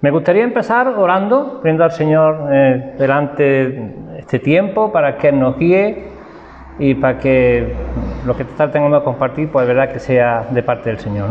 Me 0.00 0.12
gustaría 0.12 0.44
empezar 0.44 0.86
orando, 0.86 1.58
pidiendo 1.60 1.82
al 1.82 1.90
Señor 1.90 2.50
eh, 2.52 2.94
delante 2.96 3.96
este 4.16 4.38
tiempo 4.38 4.92
para 4.92 5.16
que 5.16 5.32
nos 5.32 5.58
guíe 5.58 6.04
y 6.78 6.94
para 6.94 7.18
que 7.18 7.74
lo 8.24 8.36
que 8.36 8.44
tengamos 8.44 9.00
que 9.00 9.04
compartir, 9.04 9.48
pues 9.50 9.66
verdad 9.66 9.90
que 9.90 9.98
sea 9.98 10.46
de 10.50 10.62
parte 10.62 10.90
del 10.90 11.00
Señor. 11.00 11.30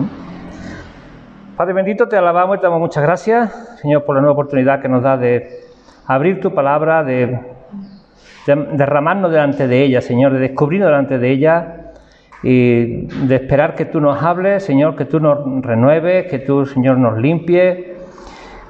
Padre 1.55 1.75
bendito, 1.75 2.09
te 2.09 2.17
alabamos 2.17 2.57
y 2.57 2.59
te 2.59 2.65
damos 2.65 2.81
muchas 2.81 3.03
gracias, 3.03 3.79
Señor, 3.81 4.03
por 4.03 4.15
la 4.15 4.21
nueva 4.21 4.33
oportunidad 4.33 4.81
que 4.81 4.89
nos 4.89 5.01
da 5.01 5.15
de 5.15 5.47
abrir 6.05 6.41
tu 6.41 6.53
palabra, 6.53 7.05
de, 7.05 7.39
de 8.47 8.55
derramarnos 8.73 9.31
delante 9.31 9.69
de 9.69 9.81
ella, 9.81 10.01
Señor, 10.01 10.33
de 10.33 10.39
descubrirnos 10.39 10.89
delante 10.89 11.19
de 11.19 11.29
ella 11.29 11.93
y 12.43 13.07
de 13.27 13.35
esperar 13.35 13.75
que 13.75 13.85
tú 13.85 14.01
nos 14.01 14.21
hables, 14.21 14.61
Señor, 14.61 14.97
que 14.97 15.05
tú 15.05 15.21
nos 15.21 15.63
renueves, 15.65 16.25
que 16.25 16.39
tú, 16.39 16.65
Señor, 16.65 16.97
nos 16.97 17.17
limpies 17.17 17.96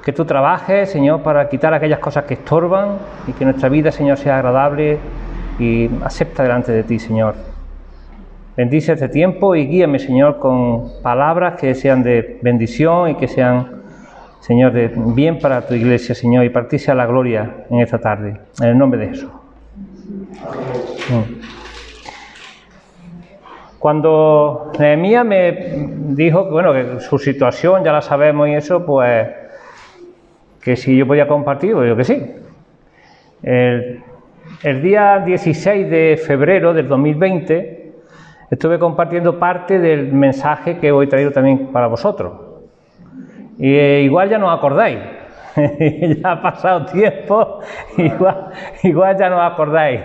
que 0.08 0.14
tú 0.14 0.24
trabajes, 0.24 0.90
Señor, 0.90 1.20
para 1.20 1.50
quitar 1.50 1.74
aquellas 1.74 1.98
cosas 1.98 2.24
que 2.24 2.32
estorban 2.32 2.96
y 3.26 3.32
que 3.32 3.44
nuestra 3.44 3.68
vida, 3.68 3.92
Señor, 3.92 4.16
sea 4.16 4.36
agradable 4.36 4.96
y 5.58 5.90
acepta 6.02 6.44
delante 6.44 6.72
de 6.72 6.82
ti, 6.82 6.98
Señor. 6.98 7.34
Bendice 8.56 8.94
este 8.94 9.10
tiempo 9.10 9.54
y 9.54 9.66
guíame, 9.66 9.98
Señor, 9.98 10.38
con 10.38 11.02
palabras 11.02 11.60
que 11.60 11.74
sean 11.74 12.02
de 12.02 12.38
bendición 12.40 13.10
y 13.10 13.14
que 13.16 13.28
sean, 13.28 13.82
Señor, 14.40 14.72
de 14.72 14.90
bien 14.96 15.40
para 15.40 15.66
tu 15.66 15.74
iglesia, 15.74 16.14
Señor, 16.14 16.46
y 16.46 16.48
partirse 16.48 16.90
a 16.90 16.94
la 16.94 17.04
gloria 17.04 17.66
en 17.68 17.80
esta 17.80 17.98
tarde. 17.98 18.34
En 18.62 18.68
el 18.68 18.78
nombre 18.78 18.98
de 19.00 19.08
Jesús. 19.08 19.30
Cuando 23.78 24.72
Nehemías 24.78 25.26
me 25.26 25.52
dijo 26.14 26.46
que, 26.46 26.50
bueno, 26.50 26.72
que 26.72 26.98
su 27.00 27.18
situación 27.18 27.84
ya 27.84 27.92
la 27.92 28.00
sabemos 28.00 28.48
y 28.48 28.54
eso, 28.54 28.86
pues 28.86 29.28
que 30.68 30.76
si 30.76 30.94
yo 30.98 31.06
podía 31.06 31.26
compartir, 31.26 31.72
pues 31.72 31.88
yo 31.88 31.96
que 31.96 32.04
sí. 32.04 32.22
El, 33.42 34.82
día 34.82 35.18
16 35.20 35.88
de 35.88 36.20
febrero 36.22 36.74
del 36.74 36.86
2020 36.86 37.94
estuve 38.50 38.78
compartiendo 38.78 39.38
parte 39.38 39.78
del 39.78 40.12
mensaje 40.12 40.76
que 40.76 40.92
hoy 40.92 41.06
he 41.06 41.08
traído 41.08 41.30
también 41.30 41.68
para 41.68 41.86
vosotros. 41.86 42.34
Y 43.56 43.76
eh, 43.76 44.02
igual 44.02 44.28
ya 44.28 44.36
no 44.36 44.50
acordáis. 44.50 44.98
ya 46.22 46.32
ha 46.32 46.42
pasado 46.42 46.84
tiempo, 46.84 47.60
igual, 47.96 48.50
igual 48.82 49.16
ya 49.16 49.30
no 49.30 49.40
acordáis. 49.40 50.00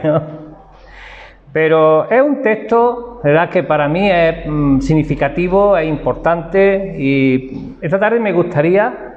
Pero 1.52 2.10
es 2.10 2.22
un 2.22 2.42
texto, 2.42 3.20
¿verdad?, 3.22 3.50
que 3.50 3.64
para 3.64 3.90
mí 3.90 4.10
es 4.10 4.48
mm, 4.48 4.80
significativo, 4.80 5.76
es 5.76 5.90
importante 5.90 6.96
y 6.98 7.76
esta 7.82 8.00
tarde 8.00 8.22
me 8.22 8.32
gustaría 8.32 9.13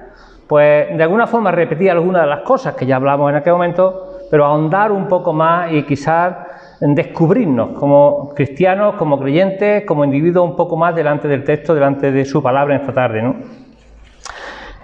pues 0.47 0.97
de 0.97 1.03
alguna 1.03 1.27
forma 1.27 1.51
repetir 1.51 1.91
algunas 1.91 2.23
de 2.23 2.29
las 2.29 2.41
cosas 2.41 2.75
que 2.75 2.87
ya 2.87 2.97
hablamos 2.97 3.31
en 3.31 3.37
aquel 3.37 3.55
momento, 3.55 4.19
pero 4.31 4.45
ahondar 4.45 4.93
un 4.93 5.09
poco 5.09 5.33
más 5.33 5.73
y 5.73 5.83
quizás 5.83 6.37
descubrirnos 6.81 7.71
como 7.79 8.33
cristianos, 8.35 8.95
como 8.97 9.19
creyentes, 9.19 9.85
como 9.85 10.05
individuos 10.05 10.51
un 10.51 10.57
poco 10.57 10.77
más 10.77 10.95
delante 10.95 11.27
del 11.27 11.43
texto, 11.43 11.75
delante 11.75 12.13
de 12.13 12.25
su 12.25 12.43
palabra 12.43 12.75
en 12.75 12.81
esta 12.81 12.93
tarde. 12.93 13.23
¿no? 13.23 13.37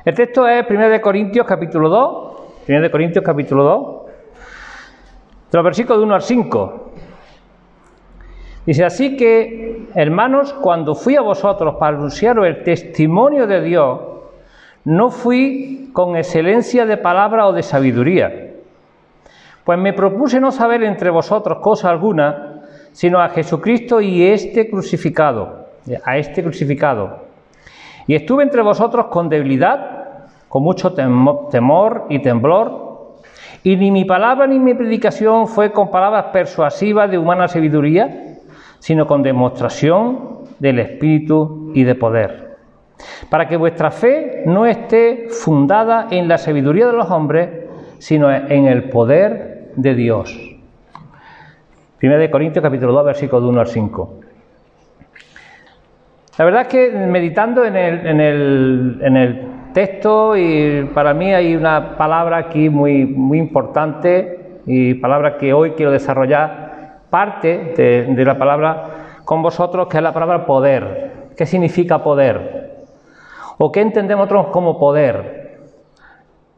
El 0.05 0.14
texto 0.14 0.48
es 0.48 0.64
1 0.68 0.88
de 0.88 1.00
Corintios 1.00 1.46
capítulo 1.46 1.88
2, 1.88 2.33
1 2.68 2.80
de 2.80 2.90
Corintios 2.90 3.24
capítulo 3.24 3.62
2, 3.64 4.02
de 5.52 5.58
los 5.58 5.64
versículos 5.64 5.98
de 5.98 6.05
1 6.05 6.14
al 6.14 6.22
5. 6.22 6.92
Dice 8.64 8.84
así 8.84 9.16
que, 9.16 9.88
hermanos, 9.94 10.52
cuando 10.55 10.94
fui 10.94 11.16
a 11.16 11.20
vosotros 11.20 11.77
para 11.80 11.96
anunciaros 11.96 12.46
el 12.46 12.62
testimonio 12.62 13.46
de 13.46 13.60
Dios, 13.60 14.00
no 14.84 15.11
fui 15.11 15.91
con 15.92 16.16
excelencia 16.16 16.86
de 16.86 16.97
palabra 16.97 17.47
o 17.47 17.52
de 17.52 17.62
sabiduría, 17.62 18.55
pues 19.64 19.78
me 19.78 19.92
propuse 19.92 20.41
no 20.41 20.50
saber 20.50 20.83
entre 20.83 21.11
vosotros 21.11 21.58
cosa 21.62 21.91
alguna, 21.91 22.62
sino 22.92 23.20
a 23.20 23.28
Jesucristo 23.28 24.01
y 24.01 24.24
este 24.24 24.68
crucificado, 24.68 25.68
a 26.05 26.18
este 26.18 26.42
crucificado. 26.42 27.27
Y 28.06 28.17
estuve 28.17 28.42
entre 28.42 28.62
vosotros 28.62 29.06
con 29.06 29.29
debilidad, 29.29 30.29
con 30.48 30.64
mucho 30.64 30.92
temor 30.92 32.06
y 32.08 32.20
temblor, 32.20 33.18
y 33.62 33.77
ni 33.77 33.92
mi 33.92 34.05
palabra 34.05 34.48
ni 34.48 34.58
mi 34.58 34.74
predicación 34.74 35.46
fue 35.46 35.70
con 35.70 35.90
palabras 35.90 36.27
persuasivas 36.33 37.08
de 37.08 37.18
humana 37.18 37.46
sabiduría, 37.46 38.40
sino 38.80 39.06
con 39.06 39.23
demostración 39.23 40.40
del 40.58 40.80
Espíritu 40.80 41.70
y 41.73 41.85
de 41.85 41.95
poder 41.95 42.52
para 43.29 43.48
que 43.48 43.57
vuestra 43.57 43.90
fe 43.90 44.42
no 44.46 44.67
esté 44.67 45.29
fundada 45.30 46.08
en 46.11 46.29
la 46.29 46.39
sabiduría 46.39 46.86
de 46.86 46.92
los 46.92 47.11
hombres, 47.11 47.48
sino 47.98 48.33
en 48.33 48.67
el 48.67 48.90
poder 48.90 49.70
de 49.77 49.95
Dios. 49.95 50.39
1 52.02 52.18
de 52.18 52.30
Corintios 52.30 52.62
capítulo 52.62 52.92
2, 52.92 53.05
versículo 53.05 53.48
1 53.48 53.61
al 53.61 53.67
5. 53.68 54.20
La 56.39 56.45
verdad 56.45 56.62
es 56.62 56.68
que 56.68 56.91
meditando 56.91 57.64
en 57.64 57.77
el, 57.77 58.07
en 58.07 58.20
el, 58.20 59.01
en 59.02 59.17
el 59.17 59.42
texto, 59.73 60.36
y 60.36 60.91
para 60.95 61.14
mí 61.14 61.33
hay 61.33 61.55
una 61.55 61.96
palabra 61.96 62.39
aquí 62.39 62.68
muy, 62.68 63.07
muy 63.07 63.39
importante, 63.39 64.61
y 64.67 64.95
palabra 64.95 65.36
que 65.36 65.52
hoy 65.52 65.73
quiero 65.73 65.92
desarrollar, 65.92 67.02
parte 67.11 67.74
de 67.77 68.24
la 68.24 68.39
palabra 68.39 68.85
con 69.24 69.42
vosotros, 69.42 69.86
que 69.89 69.98
es 69.98 70.02
la 70.02 70.12
palabra 70.12 70.46
poder. 70.46 71.30
¿Qué 71.36 71.46
significa 71.46 72.02
poder? 72.02 72.61
¿O 73.64 73.70
qué 73.70 73.80
entendemos 73.80 74.28
nosotros 74.28 74.52
como 74.52 74.77
poder? 74.77 75.61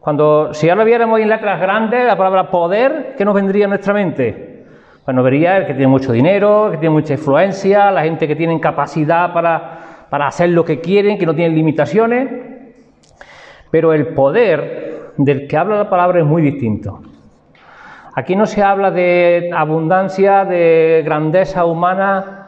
Cuando, 0.00 0.54
si 0.54 0.70
ahora 0.70 0.84
viéramos 0.84 1.20
en 1.20 1.28
letras 1.28 1.60
grandes 1.60 2.02
la 2.02 2.16
palabra 2.16 2.50
poder, 2.50 3.14
¿qué 3.14 3.26
nos 3.26 3.34
vendría 3.34 3.66
a 3.66 3.68
nuestra 3.68 3.92
mente? 3.92 4.64
Bueno, 5.04 5.22
vería 5.22 5.58
el 5.58 5.66
que 5.66 5.74
tiene 5.74 5.88
mucho 5.88 6.12
dinero, 6.12 6.70
que 6.70 6.78
tiene 6.78 6.94
mucha 6.94 7.12
influencia, 7.12 7.90
la 7.90 8.04
gente 8.04 8.26
que 8.26 8.34
tiene 8.34 8.58
capacidad 8.58 9.34
para, 9.34 10.06
para 10.08 10.28
hacer 10.28 10.48
lo 10.48 10.64
que 10.64 10.80
quieren, 10.80 11.18
que 11.18 11.26
no 11.26 11.34
tienen 11.34 11.54
limitaciones. 11.54 12.26
Pero 13.70 13.92
el 13.92 14.14
poder 14.14 15.12
del 15.18 15.46
que 15.46 15.58
habla 15.58 15.76
la 15.76 15.90
palabra 15.90 16.20
es 16.20 16.24
muy 16.24 16.40
distinto. 16.40 17.02
Aquí 18.14 18.34
no 18.34 18.46
se 18.46 18.62
habla 18.62 18.90
de 18.90 19.50
abundancia, 19.54 20.46
de 20.46 21.02
grandeza 21.04 21.66
humana, 21.66 22.43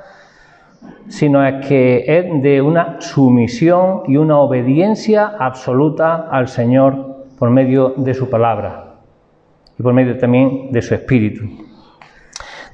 sino 1.08 1.44
es 1.44 1.66
que 1.66 2.04
es 2.06 2.42
de 2.42 2.60
una 2.60 3.00
sumisión 3.00 4.02
y 4.06 4.16
una 4.16 4.38
obediencia 4.38 5.34
absoluta 5.38 6.28
al 6.30 6.48
Señor 6.48 7.26
por 7.38 7.50
medio 7.50 7.94
de 7.96 8.14
su 8.14 8.28
palabra 8.28 8.94
y 9.78 9.82
por 9.82 9.92
medio 9.92 10.16
también 10.18 10.72
de 10.72 10.82
su 10.82 10.94
espíritu. 10.94 11.44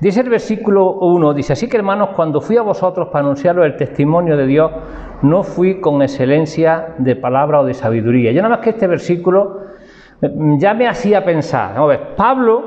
Dice 0.00 0.20
el 0.20 0.30
versículo 0.30 0.94
1, 0.94 1.34
dice, 1.34 1.52
así 1.52 1.68
que 1.68 1.76
hermanos, 1.76 2.08
cuando 2.16 2.40
fui 2.40 2.56
a 2.56 2.62
vosotros 2.62 3.08
para 3.08 3.24
anunciaros 3.24 3.64
el 3.64 3.76
testimonio 3.76 4.36
de 4.36 4.46
Dios, 4.46 4.72
no 5.22 5.44
fui 5.44 5.80
con 5.80 6.02
excelencia 6.02 6.94
de 6.98 7.14
palabra 7.14 7.60
o 7.60 7.64
de 7.64 7.72
sabiduría. 7.72 8.32
Ya 8.32 8.42
nada 8.42 8.56
más 8.56 8.64
que 8.64 8.70
este 8.70 8.88
versículo 8.88 9.60
mm, 10.20 10.58
ya 10.58 10.74
me 10.74 10.88
hacía 10.88 11.24
pensar, 11.24 11.76
¿no? 11.76 11.88
Pablo, 12.16 12.64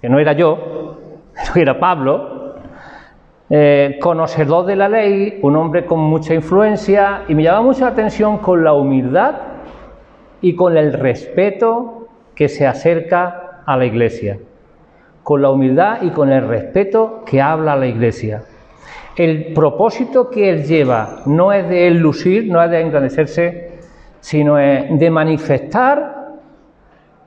que 0.00 0.08
no 0.08 0.20
era 0.20 0.32
yo, 0.32 0.96
era 1.56 1.80
Pablo, 1.80 2.37
eh, 3.50 3.98
conocedor 4.00 4.66
de 4.66 4.76
la 4.76 4.88
ley, 4.88 5.38
un 5.42 5.56
hombre 5.56 5.86
con 5.86 6.00
mucha 6.00 6.34
influencia, 6.34 7.22
y 7.28 7.34
me 7.34 7.42
llama 7.42 7.62
mucho 7.62 7.84
la 7.84 7.92
atención 7.92 8.38
con 8.38 8.62
la 8.62 8.74
humildad 8.74 9.34
y 10.40 10.54
con 10.54 10.76
el 10.76 10.92
respeto 10.92 12.08
que 12.34 12.48
se 12.48 12.66
acerca 12.66 13.62
a 13.64 13.76
la 13.76 13.86
iglesia. 13.86 14.38
Con 15.22 15.42
la 15.42 15.50
humildad 15.50 16.02
y 16.02 16.10
con 16.10 16.30
el 16.30 16.46
respeto 16.46 17.22
que 17.24 17.40
habla 17.40 17.74
la 17.76 17.86
iglesia. 17.86 18.42
El 19.16 19.52
propósito 19.52 20.30
que 20.30 20.50
él 20.50 20.64
lleva 20.64 21.22
no 21.26 21.52
es 21.52 21.68
de 21.68 21.88
él 21.88 21.98
lucir, 21.98 22.50
no 22.50 22.62
es 22.62 22.70
de 22.70 22.80
engrandecerse, 22.80 23.78
sino 24.20 24.56
de 24.56 25.10
manifestar 25.10 26.28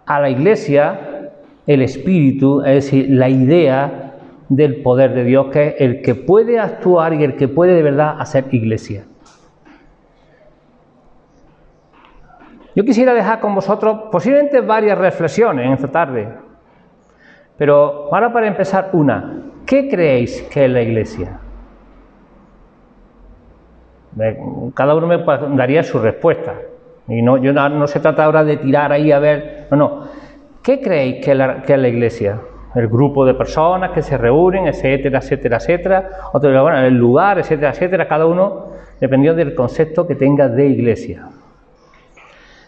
a 0.06 0.19
la 0.19 0.29
iglesia 0.29 1.31
el 1.67 1.81
espíritu, 1.81 2.62
es 2.62 2.85
decir, 2.85 3.07
la 3.09 3.29
idea 3.29 4.00
del 4.56 4.81
poder 4.81 5.13
de 5.13 5.24
Dios, 5.24 5.48
que 5.48 5.68
es 5.69 5.75
el 5.80 6.01
que 6.01 6.13
puede 6.13 6.59
actuar 6.59 7.13
y 7.13 7.24
el 7.24 7.38
que 7.38 7.48
puede 7.48 7.74
de 7.74 7.83
verdad 7.83 8.18
hacer 8.19 8.45
iglesia. 8.51 9.06
Yo 12.75 12.83
quisiera 12.83 13.13
dejar 13.13 13.39
con 13.39 13.56
vosotros 13.56 14.09
posiblemente 14.12 14.59
varias 14.59 14.98
reflexiones 14.98 15.65
en 15.65 15.71
esta 15.71 15.88
tarde, 15.88 16.27
pero 17.57 18.13
ahora 18.13 18.33
para 18.33 18.48
empezar 18.48 18.89
una, 18.92 19.42
¿qué 19.65 19.88
creéis 19.88 20.42
que 20.51 20.65
es 20.65 20.71
la 20.71 20.81
iglesia? 20.81 21.39
Cada 24.74 24.95
uno 24.95 25.07
me 25.07 25.24
daría 25.56 25.81
su 25.81 25.98
respuesta. 25.98 26.56
Y 27.07 27.21
no, 27.21 27.38
yo 27.38 27.53
no, 27.53 27.88
se 27.88 28.01
trata 28.01 28.25
ahora 28.25 28.44
de 28.44 28.57
tirar 28.57 28.92
ahí 28.92 29.13
a 29.13 29.19
ver, 29.19 29.68
no, 29.71 29.77
no. 29.77 30.07
¿Qué 30.62 30.81
creéis 30.81 31.25
que 31.25 31.31
que 31.65 31.74
es 31.74 31.80
la 31.80 31.88
iglesia? 31.88 32.39
El 32.75 32.88
grupo 32.88 33.25
de 33.25 33.33
personas 33.33 33.91
que 33.91 34.01
se 34.01 34.18
reúnen, 34.18 34.68
etcétera, 34.68 35.19
etcétera, 35.19 35.57
etcétera, 35.57 36.09
otro, 36.33 36.50
bueno, 36.62 36.79
el 36.79 36.95
lugar, 36.95 37.39
etcétera, 37.39 37.71
etcétera, 37.71 38.07
cada 38.07 38.25
uno 38.25 38.71
dependiendo 39.00 39.38
del 39.38 39.56
concepto 39.56 40.07
que 40.07 40.15
tenga 40.15 40.47
de 40.47 40.68
iglesia. 40.68 41.27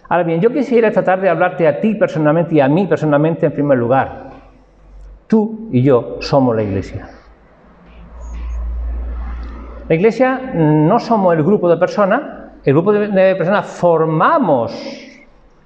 Ahora 0.09 0.23
bien, 0.23 0.41
yo 0.41 0.51
quisiera 0.51 0.91
tratar 0.91 1.21
de 1.21 1.29
hablarte 1.29 1.67
a 1.67 1.79
ti 1.79 1.95
personalmente 1.95 2.55
y 2.55 2.59
a 2.59 2.67
mí 2.67 2.85
personalmente 2.87 3.45
en 3.45 3.51
primer 3.51 3.77
lugar. 3.77 4.31
Tú 5.27 5.69
y 5.71 5.81
yo 5.81 6.17
somos 6.19 6.55
la 6.55 6.63
iglesia. 6.63 7.07
La 9.87 9.95
iglesia 9.95 10.39
no 10.53 10.99
somos 10.99 11.35
el 11.35 11.43
grupo 11.43 11.69
de 11.69 11.77
personas, 11.77 12.21
el 12.63 12.73
grupo 12.73 12.93
de, 12.93 13.35
personas 13.35 13.67
formamos 13.67 14.73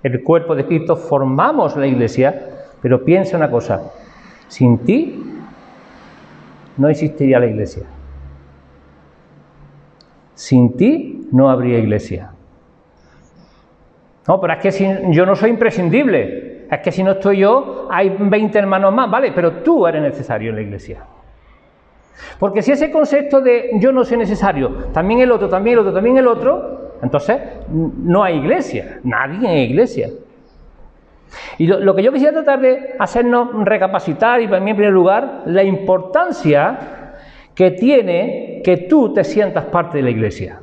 el 0.01 0.23
cuerpo 0.23 0.55
de 0.55 0.65
Cristo, 0.65 0.95
formamos 0.95 1.75
la 1.75 1.85
iglesia, 1.85 2.39
pero 2.81 3.03
piensa 3.03 3.37
una 3.37 3.51
cosa, 3.51 3.91
sin 4.47 4.79
ti 4.79 5.23
no 6.77 6.89
existiría 6.89 7.39
la 7.39 7.47
iglesia. 7.47 7.83
Sin 10.35 10.77
ti 10.77 11.27
no 11.31 11.49
habría 11.49 11.79
iglesia. 11.79 12.31
No, 14.27 14.39
pero 14.39 14.53
es 14.53 14.59
que 14.59 14.71
si, 14.71 14.87
yo 15.09 15.25
no 15.25 15.35
soy 15.35 15.49
imprescindible. 15.49 16.67
Es 16.69 16.79
que 16.81 16.91
si 16.91 17.01
no 17.01 17.11
estoy 17.11 17.39
yo, 17.39 17.87
hay 17.89 18.09
20 18.19 18.59
hermanos 18.59 18.93
más, 18.93 19.09
¿vale? 19.09 19.31
Pero 19.33 19.63
tú 19.63 19.87
eres 19.87 20.01
necesario 20.01 20.49
en 20.49 20.55
la 20.57 20.61
iglesia. 20.61 21.03
Porque 22.39 22.61
si 22.61 22.71
ese 22.71 22.91
concepto 22.91 23.41
de 23.41 23.71
yo 23.75 23.91
no 23.91 24.03
soy 24.03 24.17
necesario, 24.17 24.69
también 24.91 25.21
el 25.21 25.31
otro, 25.31 25.49
también 25.49 25.73
el 25.73 25.79
otro, 25.79 25.93
también 25.93 26.17
el 26.17 26.27
otro, 26.27 26.91
entonces 27.01 27.39
no 27.69 28.23
hay 28.23 28.37
iglesia, 28.37 28.99
nadie 29.03 29.49
en 29.49 29.57
iglesia. 29.69 30.09
Y 31.57 31.67
lo, 31.67 31.95
que 31.95 32.03
yo 32.03 32.11
quisiera 32.11 32.33
tratar 32.33 32.61
de 32.61 32.95
hacernos 32.99 33.49
recapacitar 33.65 34.41
y 34.41 34.47
también 34.47 34.69
en 34.69 34.75
primer 34.77 34.93
lugar 34.93 35.43
la 35.45 35.63
importancia 35.63 37.15
que 37.53 37.71
tiene 37.71 38.61
que 38.63 38.77
tú 38.89 39.13
te 39.13 39.23
sientas 39.23 39.65
parte 39.65 39.97
de 39.97 40.03
la 40.03 40.09
iglesia, 40.11 40.61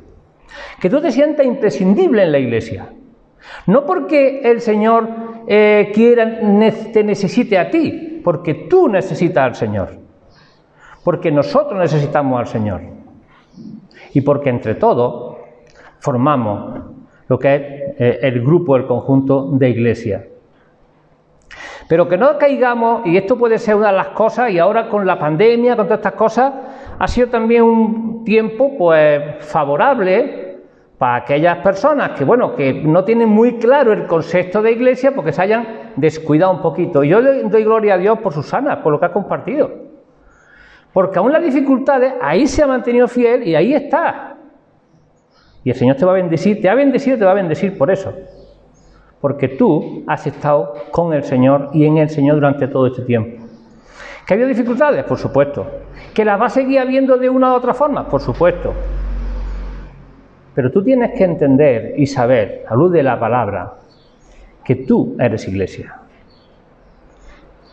que 0.79 0.89
tú 0.89 1.01
te 1.01 1.11
sientas 1.11 1.45
imprescindible 1.45 2.23
en 2.23 2.31
la 2.31 2.39
iglesia. 2.39 2.89
No 3.67 3.85
porque 3.85 4.39
el 4.43 4.61
Señor 4.61 5.07
eh, 5.47 5.91
quiera, 5.93 6.39
te 6.93 7.03
necesite 7.03 7.57
a 7.57 7.69
ti, 7.69 8.21
porque 8.23 8.53
tú 8.69 8.87
necesitas 8.87 9.43
al 9.43 9.55
Señor, 9.55 9.89
porque 11.03 11.31
nosotros 11.31 11.79
necesitamos 11.79 12.39
al 12.39 12.47
Señor 12.47 12.81
y 14.13 14.21
porque 14.21 14.49
entre 14.49 14.75
todos 14.75 15.37
formamos 15.99 16.81
lo 17.27 17.37
que 17.37 17.55
es 17.55 17.61
eh, 17.99 18.19
el 18.21 18.41
grupo, 18.41 18.75
el 18.77 18.85
conjunto 18.85 19.49
de 19.51 19.69
iglesia. 19.69 20.25
Pero 21.87 22.07
que 22.07 22.17
no 22.17 22.37
caigamos, 22.37 23.05
y 23.05 23.15
esto 23.15 23.37
puede 23.37 23.59
ser 23.59 23.75
una 23.75 23.87
de 23.87 23.97
las 23.97 24.09
cosas, 24.09 24.49
y 24.49 24.57
ahora 24.57 24.89
con 24.89 25.05
la 25.05 25.19
pandemia, 25.19 25.75
con 25.75 25.85
todas 25.85 25.99
estas 25.99 26.13
cosas, 26.13 26.53
ha 26.97 27.07
sido 27.07 27.27
también 27.27 27.63
un 27.63 28.23
tiempo 28.23 28.75
pues 28.77 29.45
favorable 29.45 30.57
para 30.97 31.17
aquellas 31.17 31.57
personas 31.57 32.11
que 32.11 32.23
bueno, 32.23 32.55
que 32.55 32.73
no 32.73 33.03
tienen 33.03 33.29
muy 33.29 33.57
claro 33.57 33.91
el 33.91 34.07
concepto 34.07 34.61
de 34.61 34.71
iglesia 34.71 35.11
porque 35.13 35.33
se 35.33 35.41
hayan 35.41 35.91
descuidado 35.97 36.53
un 36.53 36.61
poquito. 36.61 37.03
Y 37.03 37.09
yo 37.09 37.19
le 37.19 37.43
doy 37.43 37.63
gloria 37.63 37.95
a 37.95 37.97
Dios 37.97 38.17
por 38.19 38.33
Susana, 38.33 38.81
por 38.81 38.93
lo 38.93 38.99
que 38.99 39.05
ha 39.05 39.11
compartido. 39.11 39.69
Porque 40.93 41.19
aún 41.19 41.33
las 41.33 41.43
dificultades, 41.43 42.13
ahí 42.21 42.47
se 42.47 42.63
ha 42.63 42.67
mantenido 42.67 43.07
fiel 43.07 43.45
y 43.45 43.53
ahí 43.55 43.73
está. 43.73 44.37
Y 45.63 45.69
el 45.69 45.75
Señor 45.75 45.97
te 45.97 46.05
va 46.05 46.13
a 46.13 46.15
bendecir, 46.15 46.61
te 46.61 46.69
ha 46.69 46.75
bendecido 46.75 47.17
y 47.17 47.19
te 47.19 47.25
va 47.25 47.31
a 47.31 47.35
bendecir 47.35 47.77
por 47.77 47.91
eso 47.91 48.13
porque 49.21 49.47
tú 49.47 50.03
has 50.07 50.27
estado 50.27 50.73
con 50.91 51.13
el 51.13 51.23
Señor 51.23 51.69
y 51.73 51.85
en 51.85 51.97
el 51.97 52.09
Señor 52.09 52.35
durante 52.35 52.67
todo 52.67 52.87
este 52.87 53.01
tiempo. 53.03 53.43
¿Que 54.25 54.33
ha 54.33 54.35
habido 54.35 54.49
dificultades? 54.49 55.03
Por 55.03 55.17
supuesto. 55.17 55.65
¿Que 56.13 56.25
las 56.25 56.39
va 56.39 56.47
a 56.47 56.49
seguir 56.49 56.79
habiendo 56.79 57.17
de 57.17 57.29
una 57.29 57.51
u 57.51 57.55
otra 57.55 57.73
forma? 57.73 58.07
Por 58.07 58.21
supuesto. 58.21 58.73
Pero 60.55 60.71
tú 60.71 60.83
tienes 60.83 61.11
que 61.17 61.25
entender 61.25 61.93
y 61.97 62.07
saber, 62.07 62.65
a 62.67 62.75
luz 62.75 62.91
de 62.91 63.03
la 63.03 63.19
palabra, 63.19 63.73
que 64.63 64.75
tú 64.75 65.15
eres 65.19 65.47
iglesia. 65.47 65.99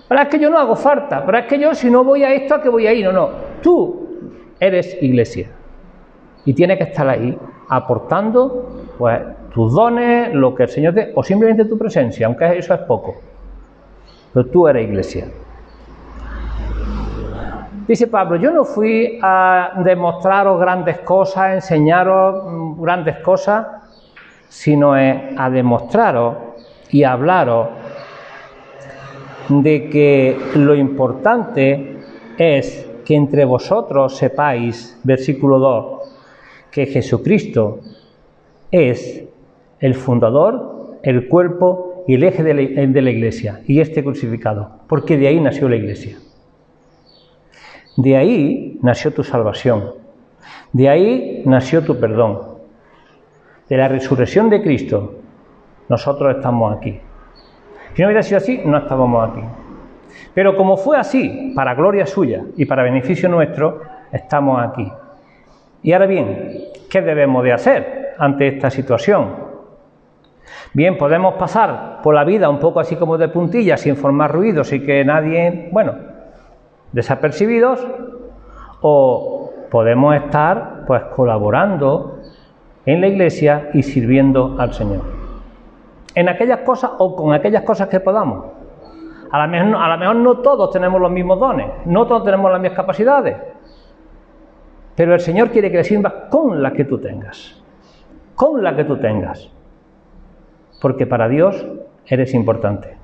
Pero 0.08 0.20
es 0.20 0.28
que 0.28 0.38
yo 0.38 0.50
no 0.50 0.58
hago 0.58 0.76
falta, 0.76 1.24
pero 1.24 1.38
es 1.38 1.46
que 1.46 1.58
yo 1.58 1.74
si 1.74 1.90
no 1.90 2.04
voy 2.04 2.22
a 2.22 2.34
esto, 2.34 2.56
¿a 2.56 2.62
qué 2.62 2.68
voy 2.68 2.86
a 2.86 2.92
ir? 2.92 3.06
No, 3.06 3.12
no. 3.12 3.30
Tú 3.62 4.08
eres 4.60 4.98
iglesia. 5.00 5.48
Y 6.44 6.52
tienes 6.52 6.76
que 6.76 6.84
estar 6.84 7.08
ahí 7.08 7.38
aportando 7.68 8.84
pues, 8.98 9.22
tus 9.52 9.72
dones, 9.72 10.32
lo 10.34 10.54
que 10.54 10.64
el 10.64 10.68
Señor 10.68 10.94
te... 10.94 11.12
o 11.14 11.22
simplemente 11.22 11.64
tu 11.64 11.76
presencia, 11.78 12.26
aunque 12.26 12.58
eso 12.58 12.74
es 12.74 12.80
poco. 12.80 13.16
Pero 14.32 14.46
tú 14.46 14.66
eres 14.66 14.88
iglesia. 14.88 15.26
Dice 17.86 18.06
Pablo, 18.06 18.36
yo 18.36 18.50
no 18.52 18.64
fui 18.64 19.18
a 19.20 19.82
demostraros 19.84 20.58
grandes 20.58 21.00
cosas, 21.00 21.36
a 21.36 21.54
enseñaros 21.54 22.44
mm, 22.46 22.82
grandes 22.82 23.18
cosas, 23.18 23.66
sino 24.48 24.92
a 24.94 25.50
demostraros 25.50 26.36
y 26.90 27.04
hablaros 27.04 27.68
de 29.48 29.88
que 29.88 30.38
lo 30.54 30.74
importante 30.74 31.98
es 32.38 32.86
que 33.04 33.16
entre 33.16 33.44
vosotros 33.44 34.16
sepáis, 34.16 34.98
versículo 35.02 35.58
2, 35.58 35.86
que 36.70 36.86
Jesucristo 36.86 37.80
es 38.70 39.24
el 39.82 39.94
fundador, 39.94 40.98
el 41.02 41.28
cuerpo 41.28 42.04
y 42.06 42.14
el 42.14 42.22
eje 42.24 42.42
de 42.42 42.54
la, 42.54 43.10
iglesia, 43.10 43.60
y 43.66 43.80
este 43.80 44.02
crucificado, 44.02 44.80
porque 44.88 45.18
de 45.18 45.28
ahí 45.28 45.40
nació 45.40 45.68
la 45.68 45.76
iglesia. 45.76 46.16
De 47.96 48.16
ahí 48.16 48.78
nació 48.80 49.12
tu 49.12 49.22
salvación, 49.22 49.92
de 50.72 50.88
ahí 50.88 51.42
nació 51.44 51.82
tu 51.82 52.00
perdón. 52.00 52.52
De 53.68 53.76
la 53.76 53.88
resurrección 53.88 54.48
de 54.50 54.62
Cristo, 54.62 55.14
nosotros 55.88 56.36
estamos 56.36 56.76
aquí. 56.76 57.00
Si 57.94 58.02
no 58.02 58.08
hubiera 58.08 58.22
sido 58.22 58.38
así, 58.38 58.60
no 58.64 58.78
estábamos 58.78 59.30
aquí. 59.30 59.42
Pero 60.32 60.56
como 60.56 60.76
fue 60.76 60.96
así, 60.96 61.52
para 61.54 61.74
gloria 61.74 62.06
suya 62.06 62.44
y 62.56 62.64
para 62.64 62.82
beneficio 62.82 63.28
nuestro, 63.28 63.80
estamos 64.12 64.62
aquí. 64.62 64.90
Y 65.82 65.92
ahora 65.92 66.06
bien, 66.06 66.68
¿qué 66.88 67.02
debemos 67.02 67.42
de 67.42 67.52
hacer 67.52 68.14
ante 68.18 68.48
esta 68.48 68.70
situación? 68.70 69.41
Bien, 70.72 70.96
podemos 70.96 71.34
pasar 71.34 72.00
por 72.02 72.14
la 72.14 72.24
vida 72.24 72.48
un 72.48 72.58
poco 72.58 72.80
así 72.80 72.96
como 72.96 73.18
de 73.18 73.28
puntillas, 73.28 73.80
sin 73.80 73.96
formar 73.96 74.32
ruidos 74.32 74.72
y 74.72 74.84
que 74.84 75.04
nadie, 75.04 75.68
bueno, 75.72 75.94
desapercibidos, 76.92 77.86
o 78.80 79.52
podemos 79.70 80.14
estar 80.16 80.84
pues 80.86 81.02
colaborando 81.14 82.18
en 82.84 83.00
la 83.00 83.06
iglesia 83.06 83.70
y 83.72 83.82
sirviendo 83.82 84.56
al 84.58 84.72
Señor. 84.74 85.02
En 86.14 86.28
aquellas 86.28 86.60
cosas 86.60 86.90
o 86.98 87.16
con 87.16 87.32
aquellas 87.32 87.62
cosas 87.62 87.88
que 87.88 88.00
podamos. 88.00 88.44
A 89.30 89.46
lo 89.46 89.50
mejor, 89.50 89.76
a 89.76 89.96
lo 89.96 90.14
no 90.14 90.38
todos 90.38 90.70
tenemos 90.70 91.00
los 91.00 91.10
mismos 91.10 91.40
dones, 91.40 91.66
no 91.86 92.06
todos 92.06 92.24
tenemos 92.24 92.50
las 92.50 92.60
mismas 92.60 92.76
capacidades, 92.76 93.36
pero 94.94 95.14
el 95.14 95.20
Señor 95.20 95.50
quiere 95.50 95.70
que 95.70 95.78
le 95.78 95.84
sirvas 95.84 96.12
con 96.30 96.62
la 96.62 96.72
que 96.72 96.84
tú 96.84 96.98
tengas. 96.98 97.62
Con 98.34 98.62
la 98.62 98.76
que 98.76 98.84
tú 98.84 98.98
tengas. 98.98 99.50
Porque 100.82 101.06
para 101.06 101.28
Dios 101.28 101.64
eres 102.04 102.34
importante. 102.34 102.96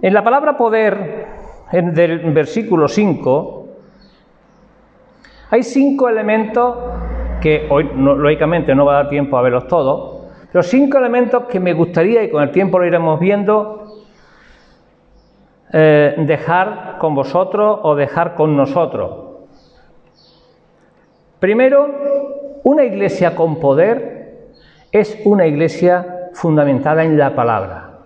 En 0.00 0.14
la 0.14 0.24
palabra 0.24 0.56
poder, 0.56 1.26
en 1.70 1.92
del 1.92 2.32
versículo 2.32 2.88
5, 2.88 3.68
hay 5.50 5.62
cinco 5.62 6.08
elementos 6.08 6.76
que 7.42 7.66
hoy, 7.68 7.90
lógicamente, 7.94 8.74
no 8.74 8.86
va 8.86 8.94
a 8.94 9.02
dar 9.02 9.08
tiempo 9.10 9.36
a 9.36 9.42
verlos 9.42 9.66
todos, 9.68 10.30
pero 10.50 10.62
cinco 10.62 10.96
elementos 10.96 11.44
que 11.44 11.60
me 11.60 11.74
gustaría, 11.74 12.22
y 12.22 12.30
con 12.30 12.42
el 12.42 12.50
tiempo 12.50 12.78
lo 12.78 12.86
iremos 12.86 13.20
viendo, 13.20 13.84
eh, 15.74 16.14
dejar 16.20 16.96
con 16.98 17.14
vosotros 17.14 17.80
o 17.82 17.94
dejar 17.94 18.34
con 18.34 18.56
nosotros. 18.56 19.26
Primero, 21.38 22.37
una 22.68 22.84
iglesia 22.84 23.34
con 23.34 23.58
poder 23.60 24.52
es 24.92 25.18
una 25.24 25.46
iglesia 25.46 26.28
fundamentada 26.34 27.02
en 27.02 27.16
la 27.16 27.34
palabra. 27.34 28.00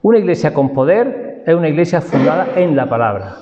Una 0.00 0.18
iglesia 0.18 0.54
con 0.54 0.72
poder 0.72 1.42
es 1.46 1.54
una 1.54 1.68
iglesia 1.68 2.00
fundada 2.00 2.48
en 2.56 2.74
la 2.74 2.88
palabra. 2.88 3.36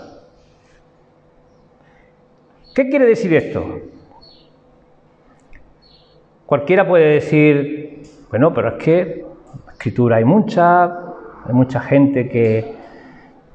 ¿Qué 2.74 2.88
quiere 2.88 3.06
decir 3.06 3.32
esto? 3.34 3.64
Cualquiera 6.44 6.84
puede 6.84 7.14
decir, 7.14 8.02
bueno, 8.30 8.52
pero 8.52 8.76
es 8.76 8.82
que 8.82 9.24
escritura 9.70 10.16
hay 10.16 10.24
mucha, 10.24 10.86
hay 10.86 11.52
mucha 11.52 11.78
gente 11.78 12.28
que, 12.28 12.74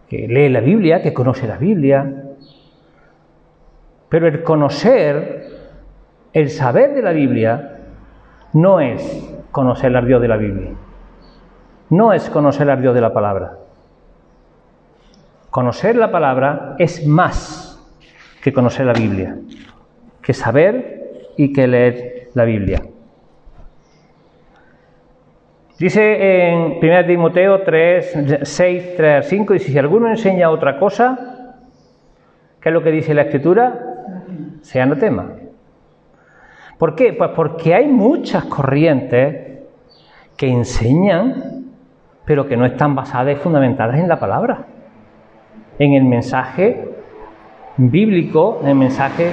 lee 0.09 0.47
la 0.47 0.61
Biblia, 0.61 1.01
que 1.01 1.13
conoce 1.13 1.47
la 1.47 1.57
Biblia, 1.57 2.29
pero 4.09 4.27
el 4.27 4.41
conocer, 4.41 5.48
el 6.33 6.49
saber 6.49 6.93
de 6.93 7.01
la 7.01 7.11
Biblia, 7.11 7.79
no 8.53 8.79
es 8.79 9.35
conocer 9.51 9.95
al 9.95 10.05
Dios 10.05 10.21
de 10.21 10.27
la 10.27 10.37
Biblia. 10.37 10.71
No 11.89 12.13
es 12.13 12.29
conocer 12.29 12.69
al 12.69 12.81
Dios 12.81 12.93
de 12.93 13.01
la 13.01 13.13
palabra. 13.13 13.57
Conocer 15.49 15.95
la 15.95 16.11
palabra 16.11 16.75
es 16.77 17.05
más 17.07 17.65
que 18.43 18.53
conocer 18.53 18.85
la 18.85 18.93
Biblia, 18.93 19.35
que 20.21 20.33
saber 20.33 21.31
y 21.37 21.51
que 21.51 21.67
leer 21.67 22.29
la 22.35 22.45
Biblia. 22.45 22.81
Dice 25.79 26.49
en 26.49 26.77
1 26.83 27.05
Timoteo 27.07 27.61
3, 27.63 28.41
6, 28.43 28.93
3, 28.97 29.25
5, 29.25 29.53
y 29.55 29.59
si 29.59 29.77
alguno 29.77 30.09
enseña 30.09 30.49
otra 30.49 30.77
cosa, 30.77 31.55
¿qué 32.61 32.69
es 32.69 32.73
lo 32.73 32.83
que 32.83 32.91
dice 32.91 33.13
la 33.13 33.23
Escritura? 33.23 33.79
Sea 34.61 34.83
anatema. 34.83 35.38
¿Por 36.79 36.95
qué? 36.95 37.11
Pues 37.11 37.31
porque 37.35 37.75
hay 37.75 37.87
muchas 37.87 38.45
corrientes 38.45 39.59
que 40.37 40.47
enseñan, 40.47 41.65
pero 42.23 42.47
que 42.47 42.55
no 42.55 42.65
están 42.65 42.95
basadas 42.95 43.35
y 43.35 43.35
fundamentadas 43.35 43.97
en 43.97 44.07
la 44.07 44.17
palabra, 44.17 44.65
en 45.77 45.93
el 45.93 46.05
mensaje 46.05 46.87
bíblico, 47.75 48.59
en 48.61 48.69
el 48.69 48.75
mensaje 48.75 49.29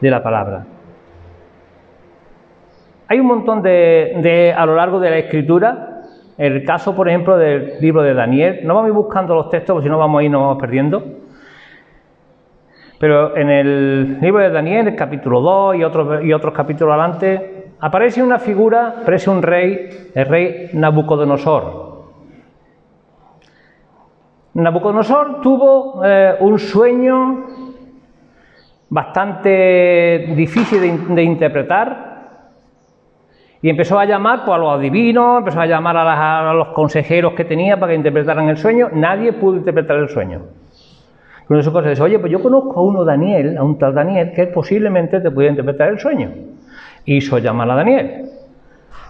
de 0.00 0.10
la 0.10 0.22
palabra. 0.22 0.64
Hay 3.08 3.20
un 3.20 3.26
montón 3.26 3.60
de, 3.60 4.54
a 4.56 4.64
lo 4.64 4.74
largo 4.74 4.98
de 4.98 5.10
la 5.10 5.18
escritura, 5.18 6.02
el 6.38 6.64
caso, 6.64 6.96
por 6.96 7.10
ejemplo, 7.10 7.36
del 7.36 7.78
libro 7.80 8.02
de 8.02 8.14
Daniel, 8.14 8.60
no 8.64 8.74
vamos 8.74 8.86
a 8.86 8.88
ir 8.88 8.94
buscando 8.94 9.34
los 9.34 9.50
textos, 9.50 9.74
porque 9.74 9.86
si 9.86 9.90
no 9.90 9.98
vamos 9.98 10.20
a 10.20 10.24
ir, 10.24 10.30
nos 10.30 10.40
vamos 10.40 10.58
perdiendo. 10.58 11.25
Pero 12.98 13.36
en 13.36 13.50
el 13.50 14.20
libro 14.20 14.42
de 14.42 14.50
Daniel, 14.50 14.88
el 14.88 14.96
capítulo 14.96 15.40
2 15.40 15.76
y 15.76 15.84
otros, 15.84 16.24
y 16.24 16.32
otros 16.32 16.54
capítulos 16.54 16.94
adelante, 16.94 17.72
aparece 17.80 18.22
una 18.22 18.38
figura, 18.38 18.96
aparece 19.02 19.30
un 19.30 19.42
rey, 19.42 20.10
el 20.14 20.26
rey 20.26 20.70
Nabucodonosor. 20.72 21.86
Nabucodonosor 24.54 25.40
tuvo 25.42 26.02
eh, 26.04 26.36
un 26.40 26.58
sueño 26.58 27.44
bastante 28.88 30.32
difícil 30.34 31.14
de 31.14 31.22
interpretar, 31.22 32.16
y 33.66 33.70
empezó 33.70 33.98
a 33.98 34.04
llamar 34.04 34.44
pues, 34.44 34.54
a 34.54 34.58
los 34.58 34.78
adivinos, 34.78 35.38
empezó 35.38 35.60
a 35.60 35.66
llamar 35.66 35.96
a, 35.96 36.52
los 36.52 36.68
consejeros 36.68 37.32
que 37.32 37.44
tenía 37.44 37.78
para 37.80 37.90
que 37.90 37.96
interpretaran 37.96 38.48
el 38.48 38.56
sueño. 38.56 38.90
Nadie 38.92 39.32
pudo 39.32 39.56
interpretar 39.56 39.96
el 39.96 40.08
sueño. 40.08 40.42
Con 41.46 41.58
eso 41.58 41.82
dice, 41.82 42.02
oye, 42.02 42.18
pues 42.18 42.32
yo 42.32 42.42
conozco 42.42 42.80
a 42.80 42.82
uno 42.82 43.04
Daniel, 43.04 43.56
a 43.56 43.62
un 43.62 43.78
tal 43.78 43.94
Daniel, 43.94 44.32
que 44.34 44.48
posiblemente 44.48 45.20
te 45.20 45.30
pudiera 45.30 45.52
interpretar 45.52 45.90
el 45.90 45.98
sueño. 46.00 46.30
Hizo 47.04 47.38
llamar 47.38 47.70
a 47.70 47.76
Daniel. 47.76 48.30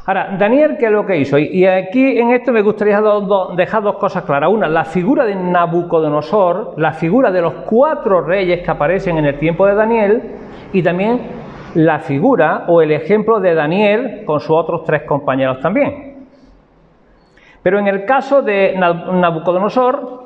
Ahora, 0.05 0.37
Daniel, 0.39 0.77
¿qué 0.79 0.87
es 0.87 0.93
lo 0.93 1.07
que 1.07 1.17
hizo? 1.17 1.39
Y 1.39 1.67
aquí 1.67 2.19
en 2.19 2.31
esto 2.31 2.53
me 2.53 2.63
gustaría 2.63 3.01
dejar 3.57 3.83
dos 3.83 3.97
cosas 3.97 4.23
claras. 4.25 4.51
Una, 4.51 4.69
la 4.69 4.85
figura 4.85 5.25
de 5.25 5.35
Nabucodonosor, 5.35 6.75
la 6.77 6.93
figura 6.93 7.31
de 7.33 7.41
los 7.41 7.55
cuatro 7.69 8.21
reyes 8.21 8.63
que 8.63 8.71
aparecen 8.71 9.17
en 9.19 9.25
el 9.25 9.39
tiempo 9.39 9.67
de 9.67 9.75
Daniel, 9.75 10.23
y 10.73 10.83
también 10.83 11.21
la 11.75 11.99
figura 12.01 12.67
o 12.69 12.83
el 12.83 12.93
ejemplo 12.93 13.41
de 13.41 13.55
Daniel 13.55 14.23
con 14.27 14.41
sus 14.41 14.51
otros 14.51 14.85
tres 14.85 15.03
compañeros 15.03 15.61
también. 15.61 16.27
Pero 17.63 17.79
en 17.79 17.89
el 17.89 18.05
caso 18.05 18.43
de 18.43 18.77
Nabucodonosor, 18.77 20.26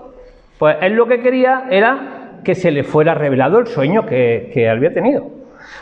pues 0.61 0.76
él 0.83 0.93
lo 0.93 1.07
que 1.07 1.23
quería 1.23 1.64
era 1.71 2.33
que 2.45 2.55
se 2.55 2.71
le 2.71 2.85
fuera 2.85 3.14
revelado 3.14 3.59
el 3.59 3.67
sueño 3.67 4.05
que, 4.05 4.69
había 4.71 4.93
tenido. 4.93 5.26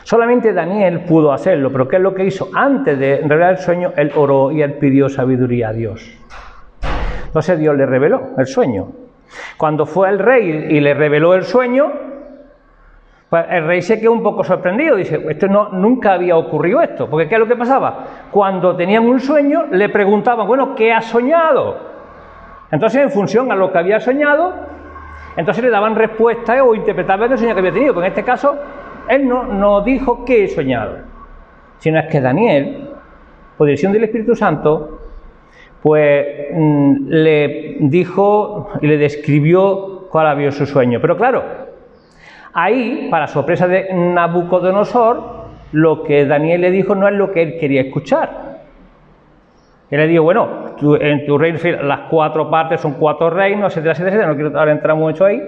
Solamente 0.04 0.52
Daniel 0.52 1.00
pudo 1.00 1.32
hacerlo, 1.32 1.72
pero 1.72 1.88
¿qué 1.88 1.96
es 1.96 2.02
lo 2.02 2.14
que 2.14 2.24
hizo? 2.24 2.48
Antes 2.54 2.96
de 2.96 3.16
revelar 3.16 3.54
el 3.54 3.58
sueño, 3.58 3.92
él 3.96 4.12
oró 4.14 4.52
y 4.52 4.62
él 4.62 4.74
pidió 4.74 5.08
sabiduría 5.08 5.70
a 5.70 5.72
Dios. 5.72 6.16
Entonces 7.26 7.58
Dios 7.58 7.76
le 7.76 7.86
reveló 7.86 8.28
el 8.38 8.46
sueño. 8.46 8.92
Cuando 9.56 9.84
fue 9.84 10.10
el 10.10 10.20
rey 10.20 10.68
y 10.70 10.78
le 10.78 10.94
reveló 10.94 11.34
el 11.34 11.42
sueño, 11.42 11.90
pues 13.28 13.46
el 13.50 13.66
rey 13.66 13.82
se 13.82 13.98
quedó 13.98 14.12
un 14.12 14.22
poco 14.22 14.44
sorprendido, 14.44 14.94
dice, 14.94 15.26
esto 15.28 15.48
no, 15.48 15.70
nunca 15.70 16.12
había 16.12 16.36
ocurrido 16.36 16.80
esto, 16.82 17.10
porque 17.10 17.28
¿qué 17.28 17.34
es 17.34 17.40
lo 17.40 17.48
que 17.48 17.56
pasaba? 17.56 18.04
Cuando 18.30 18.76
tenían 18.76 19.08
un 19.08 19.18
sueño, 19.18 19.66
le 19.72 19.88
preguntaban, 19.88 20.46
bueno, 20.46 20.76
¿qué 20.76 20.92
has 20.92 21.06
soñado? 21.06 21.97
Entonces, 22.70 23.02
en 23.02 23.10
función 23.10 23.50
a 23.50 23.54
lo 23.54 23.72
que 23.72 23.78
había 23.78 24.00
soñado, 24.00 24.54
entonces 25.36 25.64
le 25.64 25.70
daban 25.70 25.94
respuesta 25.94 26.62
o 26.64 26.74
interpretaban 26.74 27.32
el 27.32 27.38
sueño 27.38 27.54
que 27.54 27.60
había 27.60 27.72
tenido, 27.72 27.94
pero 27.94 28.06
en 28.06 28.12
este 28.12 28.24
caso, 28.24 28.56
él 29.08 29.26
no, 29.26 29.44
no 29.44 29.80
dijo 29.82 30.24
qué 30.24 30.44
he 30.44 30.48
soñado, 30.48 30.98
sino 31.78 31.98
es 31.98 32.06
que 32.06 32.20
Daniel, 32.20 32.90
por 33.56 33.66
dirección 33.66 33.92
del 33.92 34.04
Espíritu 34.04 34.34
Santo, 34.34 35.00
pues 35.82 36.26
mm, 36.52 37.08
le 37.08 37.76
dijo 37.80 38.70
y 38.80 38.86
le 38.86 38.98
describió 38.98 40.08
cuál 40.10 40.26
había 40.26 40.50
su 40.50 40.66
sueño. 40.66 41.00
Pero 41.00 41.16
claro, 41.16 41.68
Ahí, 42.60 43.08
para 43.08 43.28
sorpresa 43.28 43.68
de 43.68 43.94
Nabucodonosor, 43.94 45.46
lo 45.70 46.02
que 46.02 46.24
Daniel 46.24 46.62
le 46.62 46.70
dijo 46.72 46.94
no 46.96 47.06
es 47.06 47.14
lo 47.14 47.30
que 47.30 47.42
él 47.42 47.58
quería 47.60 47.82
escuchar. 47.82 48.57
Él 49.90 50.00
le 50.00 50.06
dijo, 50.06 50.22
bueno, 50.22 50.76
en 51.00 51.26
tu 51.26 51.38
reino 51.38 51.58
las 51.82 52.00
cuatro 52.10 52.50
partes 52.50 52.80
son 52.80 52.94
cuatro 52.94 53.30
reinos, 53.30 53.76
etcétera, 53.76 53.92
etcétera, 53.92 54.26
no 54.26 54.34
quiero 54.34 54.70
entrar 54.70 54.96
mucho 54.96 55.24
ahí, 55.24 55.42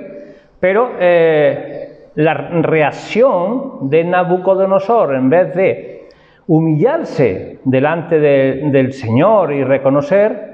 pero 0.58 0.92
eh, 0.98 2.08
la 2.14 2.34
reacción 2.34 3.90
de 3.90 4.04
Nabucodonosor, 4.04 5.14
en 5.14 5.28
vez 5.28 5.54
de 5.54 6.08
humillarse 6.46 7.60
delante 7.64 8.18
del 8.18 8.92
Señor 8.92 9.52
y 9.52 9.62
reconocer, 9.62 10.50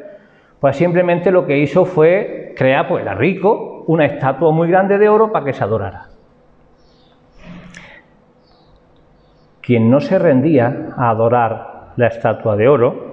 pues 0.61 0.77
simplemente 0.77 1.31
lo 1.31 1.47
que 1.47 1.59
hizo 1.59 1.85
fue 1.85 2.55
crear, 2.57 2.89
pues 2.89 3.03
era 3.03 3.15
rico, 3.15 3.85
una 3.87 4.07
estatua 4.07 4.51
muy 4.51 4.69
grande 4.69 4.99
de 4.99 5.09
oro 5.09 5.31
para 5.31 5.45
que 5.45 5.53
se 5.53 5.63
adorara. 5.63 6.09
quien 9.67 9.91
no 9.91 9.99
se 9.99 10.17
rendía 10.21 10.91
a 10.97 11.11
adorar 11.11 11.93
la 11.97 12.07
estatua 12.07 12.55
de 12.55 12.69
oro, 12.69 13.06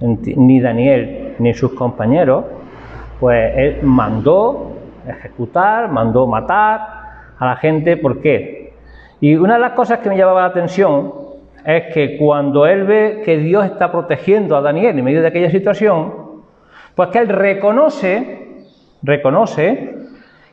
ni 0.00 0.60
Daniel 0.60 1.34
ni 1.38 1.54
sus 1.54 1.72
compañeros, 1.72 2.44
pues 3.20 3.52
él 3.56 3.78
mandó 3.82 4.72
ejecutar, 5.08 5.90
mandó 5.90 6.26
matar 6.26 6.80
a 7.38 7.46
la 7.46 7.56
gente. 7.56 7.96
¿Por 7.96 8.20
qué? 8.20 8.72
Y 9.20 9.36
una 9.36 9.54
de 9.54 9.60
las 9.60 9.72
cosas 9.72 10.00
que 10.00 10.08
me 10.08 10.16
llamaba 10.16 10.42
la 10.42 10.48
atención 10.48 11.12
es 11.64 11.94
que 11.94 12.18
cuando 12.18 12.66
él 12.66 12.84
ve 12.84 13.22
que 13.24 13.38
Dios 13.38 13.64
está 13.64 13.90
protegiendo 13.90 14.56
a 14.56 14.60
Daniel 14.60 14.98
en 14.98 15.04
medio 15.04 15.22
de 15.22 15.28
aquella 15.28 15.50
situación, 15.50 16.12
pues 16.94 17.08
que 17.08 17.18
él 17.18 17.28
reconoce, 17.28 18.66
reconoce 19.02 19.94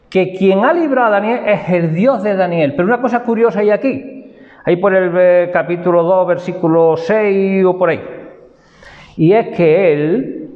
que 0.09 0.33
quien 0.33 0.63
ha 0.65 0.73
librado 0.73 1.07
a 1.07 1.19
Daniel 1.19 1.41
es 1.45 1.69
el 1.69 1.93
Dios 1.93 2.23
de 2.23 2.35
Daniel. 2.35 2.73
Pero 2.75 2.87
una 2.87 3.01
cosa 3.01 3.23
curiosa 3.23 3.59
hay 3.59 3.71
aquí, 3.71 4.33
ahí 4.65 4.77
por 4.77 4.93
el 4.93 5.11
eh, 5.15 5.49
capítulo 5.51 6.03
2, 6.03 6.27
versículo 6.27 6.95
6 6.95 7.65
o 7.65 7.77
por 7.77 7.89
ahí. 7.89 8.20
Y 9.17 9.33
es 9.33 9.55
que 9.55 9.93
él 9.93 10.49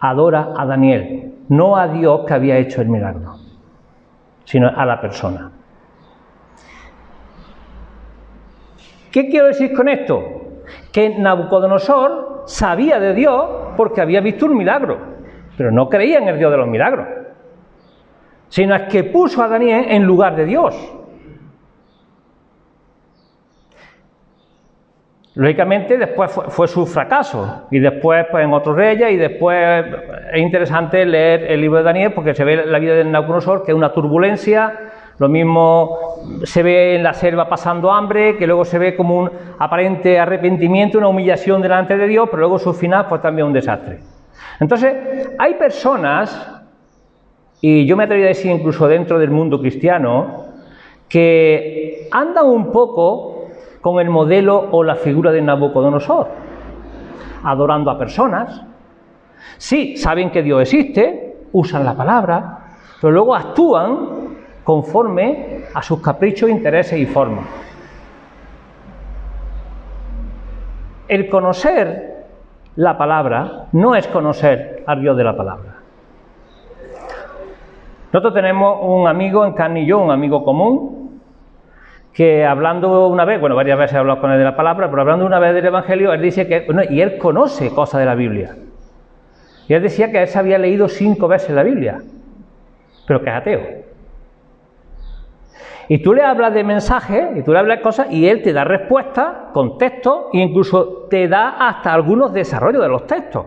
adora 0.00 0.52
a 0.56 0.66
Daniel, 0.66 1.32
no 1.48 1.76
a 1.76 1.88
Dios 1.88 2.22
que 2.26 2.34
había 2.34 2.58
hecho 2.58 2.80
el 2.82 2.88
milagro, 2.88 3.36
sino 4.44 4.68
a 4.68 4.84
la 4.84 5.00
persona. 5.00 5.50
¿Qué 9.10 9.28
quiero 9.28 9.46
decir 9.46 9.72
con 9.72 9.88
esto? 9.88 10.22
Que 10.92 11.10
Nabucodonosor 11.10 12.42
sabía 12.46 12.98
de 12.98 13.14
Dios 13.14 13.46
porque 13.76 14.00
había 14.00 14.20
visto 14.20 14.46
un 14.46 14.56
milagro, 14.56 14.98
pero 15.56 15.70
no 15.70 15.88
creía 15.88 16.18
en 16.18 16.28
el 16.28 16.38
Dios 16.38 16.50
de 16.50 16.56
los 16.56 16.66
milagros, 16.66 17.06
sino 18.48 18.74
es 18.74 18.82
que 18.82 19.04
puso 19.04 19.42
a 19.42 19.48
Daniel 19.48 19.86
en 19.88 20.04
lugar 20.04 20.34
de 20.36 20.44
Dios. 20.44 20.74
Lógicamente 25.36 25.98
después 25.98 26.30
fue, 26.30 26.68
su 26.68 26.86
fracaso 26.86 27.66
y 27.70 27.80
después 27.80 28.24
pues, 28.30 28.44
en 28.44 28.52
otros 28.52 28.76
reyes 28.76 29.10
y 29.10 29.16
después 29.16 29.84
es 30.32 30.40
interesante 30.40 31.04
leer 31.04 31.50
el 31.50 31.60
libro 31.60 31.78
de 31.78 31.84
Daniel 31.84 32.12
porque 32.12 32.34
se 32.34 32.44
ve 32.44 32.64
la 32.64 32.78
vida 32.78 32.94
de 32.94 33.04
Nabucodonosor 33.04 33.64
que 33.64 33.72
es 33.72 33.76
una 33.76 33.92
turbulencia, 33.92 34.92
lo 35.18 35.28
mismo 35.28 35.98
se 36.44 36.62
ve 36.62 36.94
en 36.94 37.02
la 37.02 37.14
selva 37.14 37.48
pasando 37.48 37.90
hambre, 37.90 38.36
que 38.36 38.46
luego 38.46 38.64
se 38.64 38.78
ve 38.78 38.96
como 38.96 39.18
un 39.18 39.30
aparente 39.58 40.18
arrepentimiento, 40.18 40.98
una 40.98 41.08
humillación 41.08 41.62
delante 41.62 41.96
de 41.96 42.06
Dios, 42.06 42.28
pero 42.30 42.40
luego 42.40 42.58
su 42.58 42.72
final 42.72 43.06
pues 43.08 43.20
también 43.20 43.46
un 43.46 43.52
desastre. 43.52 43.98
Entonces, 44.60 45.30
hay 45.38 45.54
personas, 45.54 46.62
y 47.60 47.86
yo 47.86 47.96
me 47.96 48.04
atrevería 48.04 48.28
a 48.28 48.34
decir 48.34 48.50
incluso 48.50 48.88
dentro 48.88 49.18
del 49.18 49.30
mundo 49.30 49.60
cristiano, 49.60 50.46
que 51.08 52.08
andan 52.10 52.46
un 52.46 52.72
poco 52.72 53.33
con 53.84 54.00
el 54.00 54.08
modelo 54.08 54.68
o 54.70 54.82
la 54.82 54.96
figura 54.96 55.30
de 55.30 55.42
Nabucodonosor, 55.42 56.28
adorando 57.42 57.90
a 57.90 57.98
personas. 57.98 58.64
Sí, 59.58 59.98
saben 59.98 60.30
que 60.30 60.42
Dios 60.42 60.62
existe, 60.62 61.48
usan 61.52 61.84
la 61.84 61.94
palabra, 61.94 62.60
pero 62.98 63.12
luego 63.12 63.34
actúan 63.34 63.98
conforme 64.64 65.64
a 65.74 65.82
sus 65.82 66.00
caprichos, 66.00 66.48
intereses 66.48 66.98
y 66.98 67.04
formas. 67.04 67.44
El 71.06 71.28
conocer 71.28 72.24
la 72.76 72.96
palabra 72.96 73.66
no 73.72 73.94
es 73.94 74.08
conocer 74.08 74.82
al 74.86 75.02
Dios 75.02 75.14
de 75.14 75.24
la 75.24 75.36
palabra. 75.36 75.74
Nosotros 78.14 78.32
tenemos 78.32 78.78
un 78.80 79.06
amigo 79.06 79.44
en 79.44 79.52
carne 79.52 79.92
un 79.92 80.10
amigo 80.10 80.42
común, 80.42 81.03
que 82.14 82.46
hablando 82.46 83.08
una 83.08 83.24
vez, 83.24 83.40
bueno, 83.40 83.56
varias 83.56 83.76
veces 83.76 83.96
he 83.96 83.98
hablado 83.98 84.20
con 84.20 84.30
él 84.30 84.38
de 84.38 84.44
la 84.44 84.54
palabra, 84.54 84.88
pero 84.88 85.02
hablando 85.02 85.26
una 85.26 85.40
vez 85.40 85.52
del 85.52 85.66
Evangelio, 85.66 86.12
él 86.12 86.22
dice 86.22 86.46
que, 86.46 86.60
bueno, 86.60 86.82
y 86.88 87.00
él 87.00 87.18
conoce 87.18 87.70
cosas 87.74 87.98
de 87.98 88.06
la 88.06 88.14
Biblia. 88.14 88.56
Y 89.66 89.74
él 89.74 89.82
decía 89.82 90.12
que 90.12 90.22
él 90.22 90.28
se 90.28 90.38
había 90.38 90.56
leído 90.58 90.88
cinco 90.88 91.26
veces 91.26 91.50
la 91.50 91.64
Biblia, 91.64 91.98
pero 93.06 93.20
que 93.20 93.30
es 93.30 93.36
ateo. 93.36 93.60
Y 95.88 95.98
tú 96.02 96.14
le 96.14 96.22
hablas 96.22 96.54
de 96.54 96.62
mensajes, 96.62 97.36
y 97.36 97.42
tú 97.42 97.52
le 97.52 97.58
hablas 97.58 97.78
de 97.78 97.82
cosas, 97.82 98.06
y 98.12 98.28
él 98.28 98.42
te 98.42 98.52
da 98.52 98.62
respuestas 98.62 99.50
con 99.52 99.76
textos, 99.76 100.26
e 100.32 100.38
incluso 100.38 101.08
te 101.10 101.26
da 101.26 101.68
hasta 101.68 101.92
algunos 101.92 102.32
desarrollos 102.32 102.80
de 102.80 102.88
los 102.88 103.08
textos. 103.08 103.44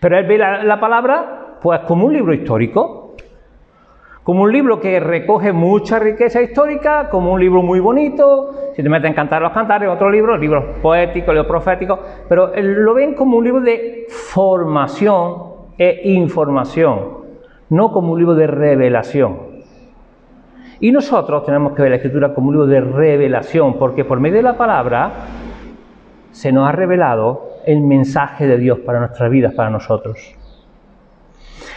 Pero 0.00 0.18
él 0.18 0.26
ve 0.26 0.36
la 0.36 0.80
palabra, 0.80 1.58
pues, 1.62 1.80
como 1.80 2.06
un 2.06 2.12
libro 2.12 2.34
histórico, 2.34 2.99
como 4.30 4.44
un 4.44 4.52
libro 4.52 4.78
que 4.78 5.00
recoge 5.00 5.52
mucha 5.52 5.98
riqueza 5.98 6.40
histórica, 6.40 7.08
como 7.10 7.32
un 7.32 7.40
libro 7.40 7.62
muy 7.62 7.80
bonito, 7.80 8.70
si 8.76 8.80
te 8.80 8.88
metes 8.88 9.10
a 9.10 9.14
cantar 9.16 9.42
los 9.42 9.50
cantares, 9.50 9.88
otro 9.88 10.08
libro, 10.08 10.36
libros 10.36 10.78
poéticos, 10.80 11.34
libros 11.34 11.48
proféticos, 11.48 11.98
pero 12.28 12.52
lo 12.54 12.94
ven 12.94 13.14
como 13.14 13.38
un 13.38 13.44
libro 13.44 13.60
de 13.60 14.06
formación 14.08 15.34
e 15.76 16.12
información, 16.12 17.08
no 17.70 17.90
como 17.90 18.12
un 18.12 18.20
libro 18.20 18.36
de 18.36 18.46
revelación. 18.46 19.36
Y 20.78 20.92
nosotros 20.92 21.44
tenemos 21.44 21.72
que 21.72 21.82
ver 21.82 21.90
la 21.90 21.96
escritura 21.96 22.32
como 22.32 22.50
un 22.50 22.54
libro 22.54 22.66
de 22.68 22.82
revelación, 22.82 23.80
porque 23.80 24.04
por 24.04 24.20
medio 24.20 24.36
de 24.36 24.42
la 24.44 24.56
palabra 24.56 25.10
se 26.30 26.52
nos 26.52 26.68
ha 26.68 26.70
revelado 26.70 27.48
el 27.66 27.80
mensaje 27.80 28.46
de 28.46 28.58
Dios 28.58 28.78
para 28.78 29.00
nuestras 29.00 29.28
vidas, 29.28 29.54
para 29.54 29.70
nosotros. 29.70 30.36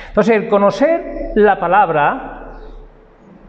Entonces, 0.10 0.36
el 0.36 0.48
conocer 0.48 1.32
la 1.34 1.60
palabra 1.60 2.33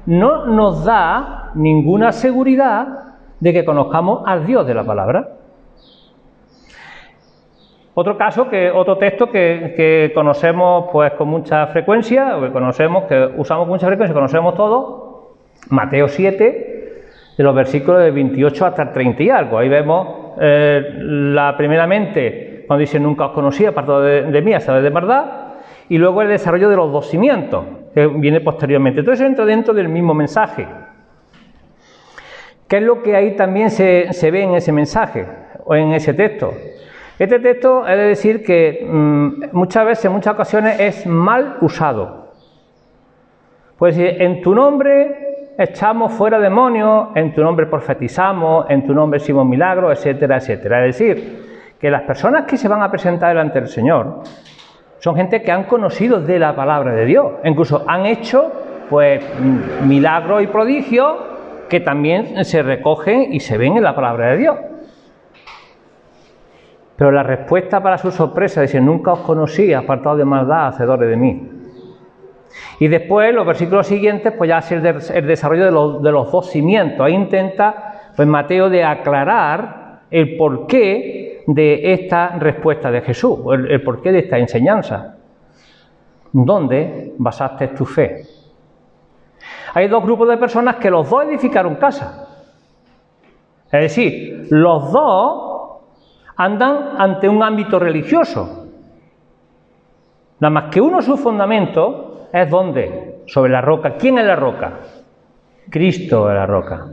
no 0.07 0.47
nos 0.47 0.85
da 0.85 1.51
ninguna 1.55 2.13
seguridad 2.13 3.15
de 3.41 3.53
que 3.53 3.65
conozcamos 3.65 4.23
al 4.27 4.47
Dios 4.47 4.67
de 4.67 4.75
la 4.75 4.85
palabra. 4.85 5.29
Otro 7.97 8.19
caso, 8.19 8.49
que, 8.49 8.71
otro 8.71 8.99
texto 8.99 9.31
que, 9.31 10.11
conocemos 10.15 10.87
pues 10.91 11.13
con 11.13 11.29
mucha 11.29 11.69
frecuencia, 11.69 12.37
o 12.37 12.41
que 12.41 12.51
conocemos, 12.51 13.05
que 13.05 13.31
usamos 13.37 13.65
con 13.65 13.75
mucha 13.75 13.87
frecuencia, 13.87 14.13
conocemos 14.15 14.55
todos, 14.57 15.37
Mateo 15.71 16.09
7, 16.09 17.03
de 17.37 17.45
los 17.45 17.55
versículos 17.55 18.03
de 18.03 18.11
28 18.11 18.67
hasta 18.67 18.83
el 18.83 18.93
30 18.93 19.23
y 19.23 19.31
algo. 19.31 19.59
Ahí 19.59 19.69
vemos 19.69 20.35
eh, 20.41 20.83
la 20.99 21.57
primeramente, 21.57 22.65
cuando 22.67 22.81
dice 22.81 22.99
nunca 22.99 23.27
os 23.27 23.33
conocí, 23.33 23.65
apartado 23.65 24.03
de, 24.03 24.23
de 24.23 24.43
mí, 24.43 24.53
hasta 24.53 24.81
de 24.81 24.91
verdad, 24.91 25.55
y 25.89 25.99
luego 25.99 26.23
el 26.23 26.29
desarrollo 26.29 26.69
de 26.69 26.77
los 26.77 26.91
dos 26.91 27.07
cimientos, 27.09 27.65
que 27.95 28.07
viene 28.09 28.41
posteriormente. 28.41 29.03
Todo 29.03 29.13
eso 29.13 29.25
entra 29.25 29.45
dentro 29.45 29.73
del 29.73 29.89
mismo 29.89 30.13
mensaje. 30.15 30.67
¿Qué 32.67 32.79
es 32.79 32.83
lo 32.83 33.03
que 33.03 33.15
ahí 33.15 33.37
también 33.37 33.71
se, 33.71 34.31
ve 34.33 34.43
en 34.43 34.55
ese 34.55 34.73
mensaje 34.73 35.27
o 35.65 35.75
en 35.77 35.93
ese 35.93 36.13
texto? 36.13 36.53
Este 37.19 37.39
texto 37.39 37.87
es 37.87 37.97
de 37.97 38.05
decir 38.05 38.43
que 38.43 38.85
mm, 38.91 39.45
muchas 39.53 39.87
veces, 39.87 40.07
en 40.07 40.13
muchas 40.13 40.35
ocasiones, 40.35 40.81
es 40.81 41.07
mal 41.07 41.59
usado. 41.61 42.33
Pues 43.79 43.97
en 43.99 44.41
tu 44.43 44.55
nombre 44.55 45.53
echamos 45.57 46.13
fuera 46.13 46.41
demonios, 46.41 47.09
en 47.15 47.33
tu 47.33 47.43
nombre 47.43 47.67
profetizamos, 47.67 48.67
en 48.69 48.85
tu 48.85 48.93
nombre 48.93 49.19
hicimos 49.21 49.47
milagros, 49.47 49.97
etcétera, 49.99 50.39
etcétera. 50.39 50.87
Es 50.87 50.99
decir, 50.99 51.75
que 51.79 51.91
las 51.91 52.03
personas 52.03 52.45
que 52.47 52.57
se 52.57 52.67
van 52.67 52.83
a 52.83 52.91
presentar 52.91 53.29
delante 53.29 53.61
del 53.61 53.69
Señor 53.69 54.23
son 55.05 55.17
gente 55.17 55.43
que 55.43 55.53
han 55.53 55.65
conocido 55.65 56.23
de 56.23 56.39
la 56.39 56.57
palabra 56.57 56.95
de 56.95 57.05
Dios. 57.05 57.33
Incluso 57.45 57.85
han 57.87 58.07
hecho 58.07 58.51
pues 58.89 59.23
milagros 59.83 60.43
y 60.43 60.47
prodigios 60.47 61.17
que 61.69 61.81
también 61.81 62.43
se 62.43 62.63
recogen 62.63 63.35
y 63.35 63.41
se 63.41 63.59
ven 63.59 63.77
en 63.77 63.83
la 63.83 63.95
palabra 63.95 64.31
de 64.31 64.39
Dios. 64.39 64.57
Pero 66.97 67.13
la 67.13 67.23
respuesta 67.23 67.83
para 67.83 67.99
su 67.99 68.11
sorpresa 68.11 68.63
dice, 68.63 68.81
nunca 68.81 69.13
os 69.13 69.19
conocí, 69.19 69.75
apartado 69.75 70.17
de 70.17 70.25
maldad, 70.25 70.69
hacedores 70.69 71.11
de 71.11 71.17
mí. 71.19 71.51
Y 72.79 72.89
después, 72.89 73.35
los 73.35 73.47
versículos 73.47 73.87
siguientes, 73.87 74.33
pues 74.33 74.49
ya 74.49 74.61
es 74.61 75.11
el, 75.11 75.27
desarrollo 75.27 75.67
de 75.67 75.71
los, 75.71 76.03
de 76.03 76.13
los, 76.13 76.33
dos 76.33 76.49
cimientos. 76.49 77.05
Ahí 77.05 77.13
intenta, 77.13 78.13
pues 78.17 78.27
Mateo, 78.27 78.71
de 78.71 78.83
aclarar 78.83 80.01
el 80.11 80.39
porqué 80.39 81.34
de 81.47 81.93
esta 81.93 82.31
respuesta 82.39 82.91
de 82.91 83.03
Jesús, 83.03 83.39
el, 83.53 83.83
porqué 83.83 84.13
de 84.13 84.21
esta 84.21 84.39
enseñanza. 84.39 85.17
¿Dónde 86.33 87.15
basaste 87.19 87.69
tu 87.69 87.85
fe? 87.85 88.23
Hay 89.75 89.89
dos 89.89 90.03
grupos 90.03 90.29
de 90.29 90.37
personas 90.37 90.77
que 90.77 90.91
los 90.91 91.09
dos 91.09 91.25
edificaron 91.25 91.77
casa. 91.77 92.29
Es 93.67 93.81
decir, 93.81 94.47
los 94.51 94.93
dos 94.93 95.81
andan 96.37 96.95
ante 96.99 97.29
un 97.29 97.43
ámbito 97.43 97.79
religioso. 97.79 98.67
Nada 100.41 100.51
más 100.51 100.71
que 100.71 100.81
uno 100.81 101.03
su 101.03 101.17
fundamento 101.17 102.29
es 102.33 102.51
donde, 102.51 103.23
sobre 103.27 103.53
la 103.53 103.61
roca. 103.61 103.97
¿Quién 103.97 104.19
es 104.19 104.27
la 104.27 104.37
roca? 104.37 104.79
Cristo 105.71 106.29
es 106.29 106.35
la 106.35 106.47
roca 106.47 106.87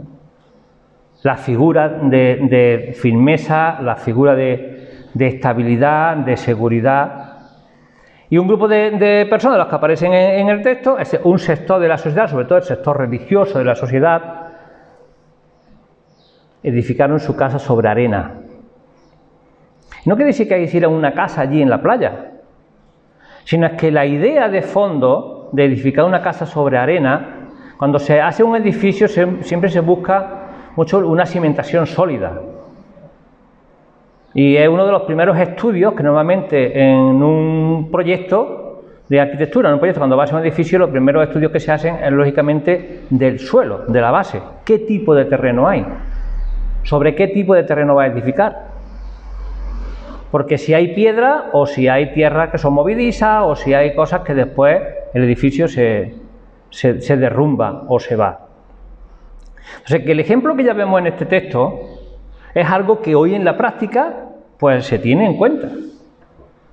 la 1.24 1.38
figura 1.38 1.88
de, 1.90 2.96
firmeza, 3.00 3.80
la 3.82 3.96
figura 3.96 4.36
de, 4.36 5.12
estabilidad, 5.20 6.18
de 6.18 6.38
seguridad. 6.38 7.28
Y 8.30 8.38
un 8.38 8.48
grupo 8.48 8.68
de, 8.68 9.28
personas, 9.30 9.58
las 9.58 9.68
que 9.68 9.76
aparecen 9.76 10.14
en, 10.14 10.50
el 10.50 10.62
texto, 10.62 10.98
es 10.98 11.20
un 11.24 11.38
sector 11.38 11.80
de 11.80 11.88
la 11.88 11.98
sociedad, 11.98 12.28
sobre 12.28 12.46
todo 12.46 12.58
el 12.58 12.64
sector 12.64 12.98
religioso 12.98 13.60
de 13.60 13.66
la 13.66 13.76
sociedad, 13.76 14.48
edificaron 16.64 17.20
su 17.20 17.36
casa 17.36 17.60
sobre 17.60 17.90
arena. 17.90 18.36
No 20.06 20.16
quiere 20.16 20.28
decir 20.28 20.48
que 20.48 20.62
hicieran 20.62 20.92
una 20.92 21.14
casa 21.14 21.42
allí 21.42 21.62
en 21.62 21.70
la 21.70 21.82
playa, 21.82 22.32
sino 23.44 23.68
es 23.68 23.74
que 23.74 23.92
la 23.92 24.06
idea 24.06 24.50
de 24.50 24.62
fondo 24.62 25.50
de 25.52 25.66
edificar 25.66 26.06
una 26.06 26.22
casa 26.22 26.46
sobre 26.46 26.78
arena, 26.78 27.50
cuando 27.78 28.00
se 28.00 28.22
hace 28.22 28.44
un 28.44 28.56
edificio 28.56 29.08
siempre 29.08 29.70
se 29.70 29.80
busca 29.82 30.41
mucho 30.76 31.00
una 31.00 31.26
cimentación 31.26 31.86
sólida. 31.88 32.42
Y 34.34 34.56
es 34.56 34.68
uno 34.70 34.86
de 34.86 34.92
los 34.92 35.02
primeros 35.04 35.38
estudios 35.38 35.94
que 35.94 36.04
normalmente 36.04 36.80
en 36.80 37.22
un 37.22 37.90
proyecto 37.92 38.84
de 39.10 39.20
arquitectura, 39.20 39.68
en 39.68 39.74
un 39.74 39.80
proyecto 39.80 40.00
cuando 40.00 40.16
vas 40.16 40.32
a 40.32 40.38
un 40.38 40.42
edificio, 40.42 40.80
los 40.80 40.90
primeros 40.90 41.24
estudios 41.28 41.52
que 41.52 41.60
se 41.60 41.72
hacen 41.72 41.96
es 42.02 42.12
lógicamente 42.14 43.02
del 43.10 43.40
suelo, 43.40 43.80
de 43.88 44.00
la 44.00 44.10
base. 44.10 44.42
¿Qué 44.64 44.80
tipo 44.80 45.14
de 45.14 45.26
terreno 45.26 45.68
hay? 45.68 45.86
¿Sobre 46.84 47.14
qué 47.14 47.28
tipo 47.28 47.54
de 47.54 47.64
terreno 47.64 47.96
va 47.96 48.04
a 48.04 48.08
edificar? 48.08 48.72
Porque 50.32 50.58
si 50.58 50.74
hay 50.74 50.96
piedra 50.96 51.50
o 51.52 51.66
si 51.66 51.90
hay 51.90 52.14
tierra 52.14 52.52
que 52.52 52.58
son 52.58 52.74
movidizas 52.74 53.44
o 53.44 53.58
si 53.58 53.74
hay 53.74 53.94
cosas 53.94 54.22
que 54.22 54.34
después 54.34 54.82
el 55.14 55.26
edificio 55.26 55.68
se, 55.68 56.16
se, 56.70 57.02
se 57.02 57.18
derrumba 57.18 57.84
o 57.90 58.00
se 58.00 58.16
va. 58.16 58.51
O 59.84 59.88
sea 59.88 60.04
que 60.04 60.12
el 60.12 60.20
ejemplo 60.20 60.56
que 60.56 60.64
ya 60.64 60.74
vemos 60.74 61.00
en 61.00 61.08
este 61.08 61.26
texto 61.26 62.02
es 62.54 62.68
algo 62.70 63.02
que 63.02 63.16
hoy 63.16 63.36
en 63.36 63.46
la 63.46 63.58
práctica 63.58 64.28
pues 64.60 64.86
se 64.86 65.00
tiene 65.00 65.26
en 65.26 65.38
cuenta. 65.38 65.72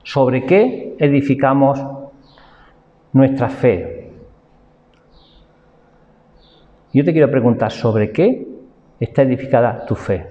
¿Sobre 0.02 0.44
qué 0.44 0.96
edificamos 0.98 1.82
nuestra 3.12 3.48
fe? 3.48 4.10
Yo 6.92 7.04
te 7.04 7.12
quiero 7.12 7.30
preguntar, 7.30 7.70
¿sobre 7.70 8.10
qué 8.12 8.46
está 8.98 9.22
edificada 9.22 9.84
tu 9.86 9.94
fe? 9.94 10.26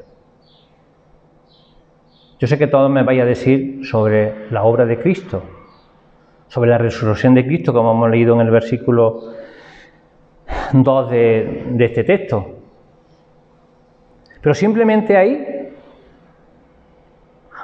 Yo 2.39 2.47
sé 2.47 2.57
que 2.57 2.67
todos 2.67 2.91
me 2.91 3.03
vais 3.03 3.21
a 3.21 3.25
decir 3.25 3.85
sobre 3.85 4.49
la 4.51 4.63
obra 4.63 4.85
de 4.85 4.99
Cristo, 4.99 5.43
sobre 6.47 6.69
la 6.69 6.77
resurrección 6.77 7.33
de 7.33 7.45
Cristo, 7.45 7.73
como 7.73 7.91
hemos 7.91 8.09
leído 8.11 8.35
en 8.35 8.41
el 8.41 8.51
versículo 8.51 9.33
2 10.73 11.09
de, 11.09 11.65
de 11.71 11.85
este 11.85 12.03
texto. 12.03 12.56
Pero 14.47 14.55
simplemente 14.55 15.17
ahí. 15.17 15.73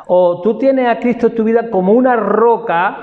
O 0.06 0.42
tú 0.42 0.58
tienes 0.58 0.90
a 0.90 1.00
Cristo 1.00 1.28
en 1.28 1.36
tu 1.36 1.46
vida 1.46 1.70
como 1.70 1.94
una 1.94 2.18
roca 2.18 2.98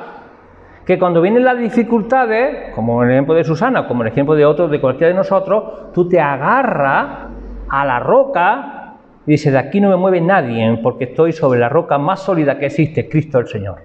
que 0.85 0.99
cuando 0.99 1.23
vienen 1.23 1.47
las 1.47 1.59
dificultades, 1.59 2.75
como 2.75 3.03
en 3.03 3.09
el 3.09 3.15
ejemplo 3.15 3.35
de 3.35 3.43
Susana, 3.43 3.89
como 3.89 4.03
en 4.03 4.09
el 4.09 4.13
ejemplo 4.13 4.35
de 4.35 4.45
otros, 4.45 4.71
de 4.71 4.83
cualquiera 4.83 5.09
de 5.09 5.15
nosotros, 5.15 5.95
tú 5.95 6.07
te 6.07 6.21
agarras 6.21 7.29
a 7.71 7.87
la 7.87 8.01
roca 8.01 8.97
y 9.27 9.31
dices, 9.31 9.51
de 9.51 9.59
aquí 9.59 9.81
no 9.81 9.89
me 9.89 9.97
mueve 9.97 10.21
nadie, 10.21 10.79
porque 10.83 11.05
estoy 11.05 11.33
sobre 11.33 11.59
la 11.59 11.71
roca 11.71 11.97
más 11.97 12.21
sólida 12.21 12.59
que 12.59 12.67
existe, 12.67 13.09
Cristo 13.09 13.39
el 13.39 13.49
Señor, 13.49 13.79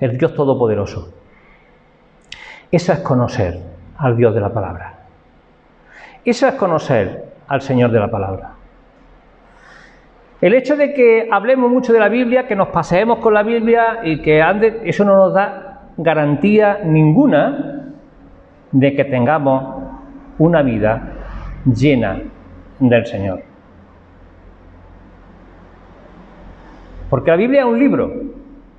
el 0.00 0.18
Dios 0.18 0.34
Todopoderoso. 0.34 1.14
Eso 2.72 2.92
es 2.92 2.98
conocer 2.98 3.60
al 3.96 4.16
Dios 4.16 4.34
de 4.34 4.40
la 4.40 4.52
palabra. 4.52 5.06
Eso 6.24 6.48
es 6.48 6.54
conocer 6.54 7.26
al 7.46 7.62
Señor 7.62 7.92
de 7.92 8.00
la 8.00 8.10
palabra. 8.10 8.55
El 10.40 10.54
hecho 10.54 10.76
de 10.76 10.92
que 10.92 11.28
hablemos 11.30 11.70
mucho 11.70 11.92
de 11.92 12.00
la 12.00 12.08
Biblia, 12.08 12.46
que 12.46 12.54
nos 12.54 12.68
paseemos 12.68 13.18
con 13.20 13.32
la 13.32 13.42
Biblia 13.42 14.00
y 14.04 14.20
que 14.20 14.42
ande, 14.42 14.80
eso 14.84 15.04
no 15.04 15.16
nos 15.16 15.32
da 15.32 15.90
garantía 15.96 16.80
ninguna 16.84 17.94
de 18.70 18.94
que 18.94 19.04
tengamos 19.04 19.82
una 20.38 20.62
vida 20.62 21.12
llena 21.64 22.20
del 22.78 23.06
Señor. 23.06 23.42
Porque 27.08 27.30
la 27.30 27.36
Biblia 27.36 27.60
es 27.60 27.66
un 27.66 27.78
libro, 27.78 28.12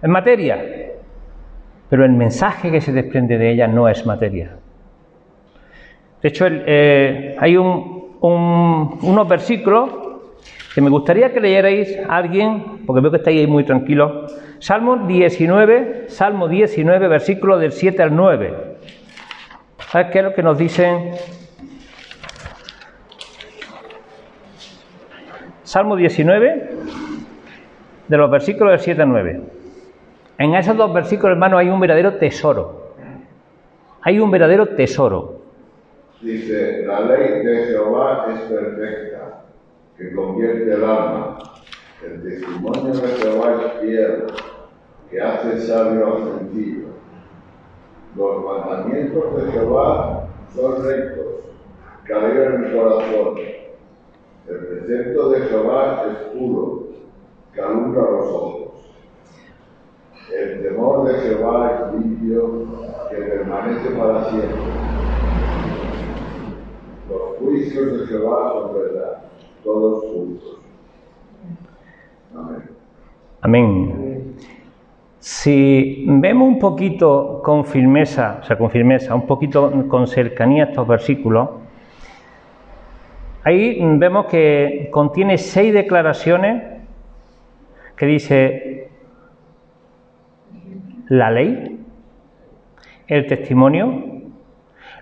es 0.01 0.09
materia, 0.09 0.63
pero 1.89 2.05
el 2.05 2.11
mensaje 2.11 2.69
que 2.69 2.81
se 2.81 2.91
desprende 2.91 3.37
de 3.39 3.51
ella 3.51 3.67
no 3.67 3.89
es 3.89 4.05
materia. 4.05 4.57
De 6.21 6.29
hecho, 6.29 6.45
eh, 6.49 7.35
hay 7.39 7.57
unos 7.57 9.27
versículos 9.27 10.06
que 10.77 10.81
me 10.81 10.91
gustaría 10.91 11.33
que 11.33 11.39
leyerais 11.39 11.97
alguien, 12.07 12.85
porque 12.85 13.01
veo 13.01 13.09
que 13.09 13.17
estáis 13.17 13.39
ahí 13.39 13.47
muy 13.47 13.63
tranquilos. 13.63 14.31
Salmo 14.59 15.07
19, 15.07 16.03
Salmo 16.07 16.47
19, 16.47 17.07
versículos 17.07 17.59
del 17.59 17.71
7 17.71 18.03
al 18.03 18.15
9. 18.15 18.53
¿Sabes 19.89 20.11
qué 20.11 20.19
es 20.19 20.23
lo 20.23 20.35
que 20.35 20.43
nos 20.43 20.55
dicen? 20.55 21.13
Salmo 25.63 25.95
19, 25.95 26.69
de 28.07 28.17
los 28.17 28.29
versículos 28.29 28.73
del 28.73 28.79
7 28.79 29.01
al 29.01 29.09
9. 29.09 29.41
En 30.37 30.53
esos 30.53 30.77
dos 30.77 30.93
versículos, 30.93 31.31
hermanos, 31.31 31.59
hay 31.59 31.69
un 31.69 31.79
verdadero 31.79 32.17
tesoro. 32.19 32.93
Hay 34.03 34.19
un 34.19 34.29
verdadero 34.29 34.67
tesoro. 34.67 35.41
Dice, 36.21 36.83
la 36.85 36.99
ley 36.99 37.43
de 37.43 37.65
Jehová 37.65 38.27
es 38.31 38.41
perfecta, 38.41 39.26
que 39.97 40.13
convierte 40.13 40.73
el 40.73 40.83
alma. 40.83 41.39
El 42.05 42.21
testimonio 42.21 42.93
de 42.93 43.07
Jehová 43.07 43.61
es 43.65 43.81
fiel, 43.81 44.27
que 45.09 45.21
hace 45.21 45.61
sabio 45.61 46.15
al 46.15 46.23
sencillo. 46.23 46.87
Los 48.15 48.43
mandamientos 48.43 49.35
de 49.35 49.51
Jehová 49.51 50.27
son 50.53 50.83
rectos, 50.83 51.25
que 52.05 52.13
alegran 52.13 52.65
el 52.65 52.75
corazón. 52.75 53.37
El 54.47 54.57
precepto 54.65 55.29
de 55.29 55.39
Jehová 55.41 56.05
es 56.09 56.17
puro, 56.37 56.87
que 57.53 57.61
alumbra 57.61 58.03
los 58.03 58.25
ojos. 58.27 58.67
El 60.31 60.61
temor 60.61 61.07
de 61.07 61.13
Jehová 61.19 61.71
es 61.71 61.99
limpio, 61.99 62.65
que 63.09 63.15
permanece 63.15 63.89
para 63.91 64.29
siempre. 64.29 64.61
Los 67.09 67.37
juicios 67.39 68.01
de 68.01 68.07
Jehová 68.07 68.53
son 68.53 68.73
verdad, 68.73 69.21
todos 69.67 70.05
juntos. 70.05 70.59
Amén. 72.33 72.63
Amén. 73.41 74.35
Si 75.19 76.05
vemos 76.07 76.47
un 76.47 76.57
poquito 76.57 77.41
con 77.43 77.65
firmeza, 77.65 78.39
o 78.41 78.45
sea, 78.45 78.57
con 78.57 78.69
firmeza, 78.71 79.13
un 79.13 79.27
poquito 79.27 79.89
con 79.89 80.07
cercanía 80.07 80.65
estos 80.65 80.87
versículos, 80.87 81.49
ahí 83.43 83.77
vemos 83.97 84.27
que 84.27 84.87
contiene 84.89 85.37
seis 85.37 85.73
declaraciones 85.73 86.63
que 87.97 88.05
dice 88.05 88.89
la 91.09 91.29
ley, 91.29 91.85
el 93.07 93.27
testimonio, 93.27 94.03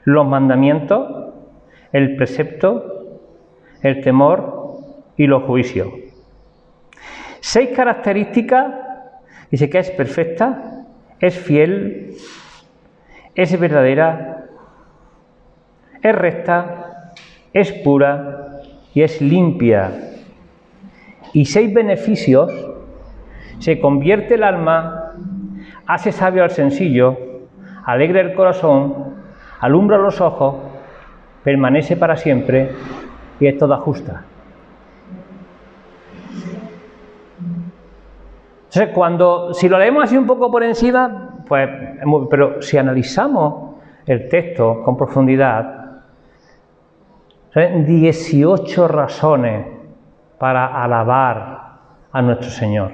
los 0.05 0.27
mandamientos, 0.27 1.33
el 1.91 2.15
precepto, 2.15 2.94
el 3.87 4.01
temor 4.01 4.77
y 5.15 5.27
los 5.27 5.43
juicios. 5.43 5.89
Seis 7.39 7.69
características 7.75 8.85
Dice 9.51 9.69
que 9.69 9.79
es 9.79 9.91
perfecta, 9.91 10.85
es 11.19 11.37
fiel, 11.37 12.15
es 13.35 13.59
verdadera, 13.59 14.47
es 16.01 16.15
recta, 16.15 17.13
es 17.53 17.71
pura 17.71 18.61
y 18.93 19.03
es 19.03 19.21
limpia. 19.21 19.91
Y 21.33 21.45
seis 21.45 21.73
beneficios 21.73 22.51
se 23.59 23.79
convierte 23.79 24.35
el 24.35 24.43
alma, 24.43 25.13
hace 25.85 26.11
sabio 26.11 26.43
al 26.43 26.51
sencillo, 26.51 27.17
alegra 27.85 28.21
el 28.21 28.33
corazón, 28.33 29.15
alumbra 29.59 29.97
los 29.97 30.21
ojos, 30.21 30.55
permanece 31.43 31.95
para 31.95 32.17
siempre 32.17 32.71
y 33.39 33.47
es 33.47 33.57
toda 33.57 33.77
justa. 33.77 34.23
Entonces, 38.65 38.93
cuando, 38.93 39.53
si 39.53 39.69
lo 39.69 39.79
leemos 39.79 40.03
así 40.03 40.17
un 40.17 40.27
poco 40.27 40.51
por 40.51 40.63
encima, 40.63 41.35
pues, 41.47 41.69
pero 42.29 42.61
si 42.61 42.77
analizamos 42.77 43.75
el 44.05 44.27
texto 44.27 44.83
con 44.83 44.97
profundidad, 44.97 46.01
son 47.53 47.85
18 47.85 48.87
razones 48.89 49.65
para 50.37 50.83
alabar 50.83 51.71
a 52.11 52.21
nuestro 52.21 52.49
Señor. 52.49 52.91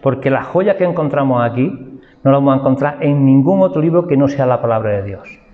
Porque 0.00 0.30
la 0.30 0.44
joya 0.44 0.76
que 0.76 0.84
encontramos 0.84 1.42
aquí 1.44 2.00
no 2.22 2.30
la 2.30 2.38
vamos 2.38 2.54
a 2.54 2.58
encontrar 2.58 2.98
en 3.00 3.24
ningún 3.26 3.62
otro 3.62 3.82
libro 3.82 4.06
que 4.06 4.16
no 4.16 4.28
sea 4.28 4.46
la 4.46 4.62
palabra 4.62 4.92
de 4.92 5.02
Dios. 5.02 5.45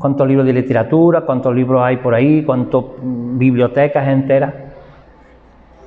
¿Cuántos 0.00 0.26
libros 0.26 0.46
de 0.46 0.54
literatura? 0.54 1.20
¿Cuántos 1.20 1.54
libros 1.54 1.82
hay 1.84 1.98
por 1.98 2.14
ahí? 2.14 2.42
¿Cuántas 2.42 2.82
bibliotecas 3.02 4.08
enteras? 4.08 4.54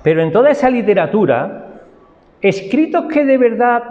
Pero 0.04 0.22
en 0.22 0.32
toda 0.32 0.52
esa 0.52 0.70
literatura 0.70 1.66
escritos 2.40 3.06
que 3.06 3.26
de 3.26 3.38
verdad 3.38 3.84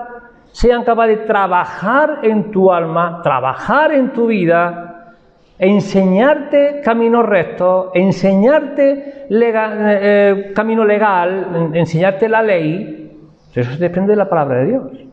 sean 0.52 0.85
capaces 0.85 1.18
de 1.18 1.24
trabajar 1.24 2.20
en 2.22 2.52
tu 2.52 2.70
alma, 2.70 3.20
trabajar 3.22 3.92
en 3.92 4.12
tu 4.12 4.26
vida, 4.26 5.16
enseñarte 5.58 6.82
camino 6.85 7.22
recto, 7.22 7.90
enseñarte 7.94 9.26
eh, 9.28 10.52
camino 10.54 10.85
legal, 10.85 11.70
enseñarte 11.72 12.28
la 12.28 12.42
ley, 12.42 13.11
eso 13.54 13.76
depende 13.78 14.12
de 14.12 14.16
la 14.16 14.28
palabra 14.28 14.58
de 14.58 14.66
Dios. 14.66 15.12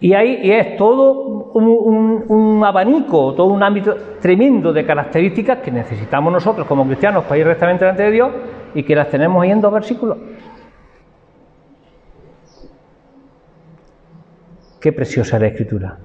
Y 0.00 0.14
ahí 0.14 0.52
es 0.52 0.76
todo 0.76 1.50
un, 1.54 2.62
abanico, 2.64 3.34
todo 3.34 3.48
un 3.48 3.62
ámbito 3.62 3.96
tremendo 4.20 4.72
de 4.72 4.84
características 4.86 5.58
que 5.58 5.72
necesitamos 5.72 6.32
nosotros 6.32 6.66
como 6.68 6.86
cristianos 6.86 7.24
para 7.24 7.38
ir 7.38 7.46
rectamente 7.46 7.84
delante 7.84 8.04
de 8.04 8.10
Dios 8.12 8.30
y 8.74 8.84
que 8.84 8.94
las 8.94 9.08
tenemos 9.08 9.42
ahí 9.42 9.50
en 9.50 9.60
dos 9.60 9.72
versículos. 9.72 10.18
Qué 14.80 14.92
preciosa 14.92 15.36
es 15.36 15.42
la 15.42 15.48
escritura. 15.48 15.98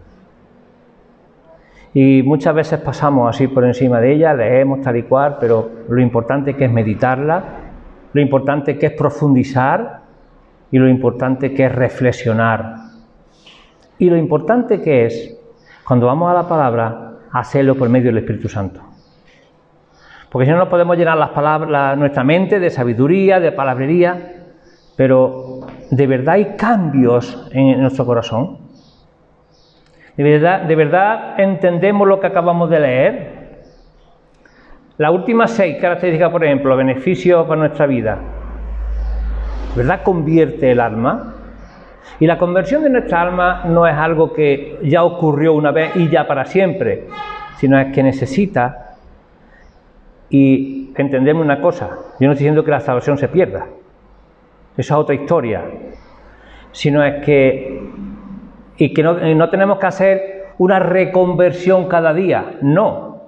Y 1.93 2.23
muchas 2.23 2.55
veces 2.55 2.79
pasamos 2.79 3.29
así 3.29 3.47
por 3.47 3.63
encima 3.63 3.99
de 3.99 4.13
ella, 4.13 4.33
leemos 4.33 4.81
tal 4.81 4.97
y 4.97 5.03
cual, 5.03 5.37
pero 5.39 5.69
lo 5.87 6.01
importante 6.01 6.55
que 6.55 6.65
es 6.65 6.71
meditarla, 6.71 7.43
lo 8.11 8.21
importante 8.21 8.79
que 8.79 8.87
es 8.87 8.93
profundizar 8.93 10.01
y 10.71 10.79
lo 10.79 10.89
importante 10.89 11.53
que 11.53 11.65
es 11.65 11.71
reflexionar. 11.71 12.82
Y 13.99 14.09
lo 14.09 14.17
importante 14.17 14.81
que 14.81 15.05
es, 15.05 15.37
cuando 15.85 16.07
vamos 16.07 16.29
a 16.29 16.33
la 16.33 16.47
palabra, 16.47 17.13
hacerlo 17.31 17.75
por 17.75 17.89
medio 17.89 18.07
del 18.07 18.19
Espíritu 18.19 18.49
Santo. 18.49 18.81
Porque 20.29 20.45
si 20.45 20.51
no, 20.51 20.57
nos 20.57 20.67
podemos 20.67 20.97
llenar 20.97 21.17
las 21.17 21.29
palabras, 21.29 21.97
nuestra 21.97 22.23
mente 22.23 22.59
de 22.59 22.69
sabiduría, 22.69 23.39
de 23.39 23.51
palabrería, 23.51 24.45
pero 24.95 25.61
¿de 25.91 26.07
verdad 26.07 26.35
hay 26.35 26.55
cambios 26.57 27.49
en 27.51 27.81
nuestro 27.81 28.05
corazón? 28.05 28.57
¿De 30.17 30.23
verdad, 30.23 30.61
¿De 30.63 31.43
entendemos 31.43 32.07
lo 32.07 32.19
que 32.19 32.27
acabamos 32.27 32.69
de 32.69 32.79
leer? 32.79 33.33
Las 34.97 35.11
últimas 35.11 35.51
seis 35.51 35.77
características, 35.81 36.31
por 36.31 36.43
ejemplo, 36.43 36.75
beneficios 36.77 37.47
para 37.47 37.59
nuestra 37.59 37.87
vida, 37.87 38.19
¿verdad 39.75 40.03
convierte 40.03 40.71
el 40.71 40.79
alma? 40.79 41.32
Y 42.19 42.27
la 42.27 42.37
conversión 42.37 42.83
de 42.83 42.89
nuestra 42.89 43.21
alma 43.21 43.63
no 43.65 43.87
es 43.87 43.95
algo 43.95 44.33
que 44.33 44.79
ya 44.83 45.03
ocurrió 45.03 45.53
una 45.53 45.71
vez 45.71 45.95
y 45.95 46.09
ya 46.09 46.27
para 46.27 46.45
siempre, 46.45 47.07
sino 47.57 47.79
es 47.79 47.93
que 47.93 48.03
necesita 48.03 48.95
y 50.29 50.91
entendemos 50.95 51.43
una 51.43 51.61
cosa, 51.61 51.89
yo 52.19 52.27
no 52.27 52.33
estoy 52.33 52.45
diciendo 52.45 52.63
que 52.63 52.71
la 52.71 52.79
salvación 52.79 53.17
se 53.17 53.27
pierda, 53.27 53.67
esa 54.75 54.93
es 54.95 54.99
otra 54.99 55.15
historia, 55.15 55.63
sino 56.71 57.03
es 57.03 57.23
que 57.23 57.81
y 58.77 58.93
que 58.93 59.03
no, 59.03 59.49
tenemos 59.49 59.79
que 59.79 59.85
hacer 59.85 60.45
una 60.57 60.79
reconversión 60.79 61.87
cada 61.87 62.13
día, 62.13 62.57
no. 62.61 63.21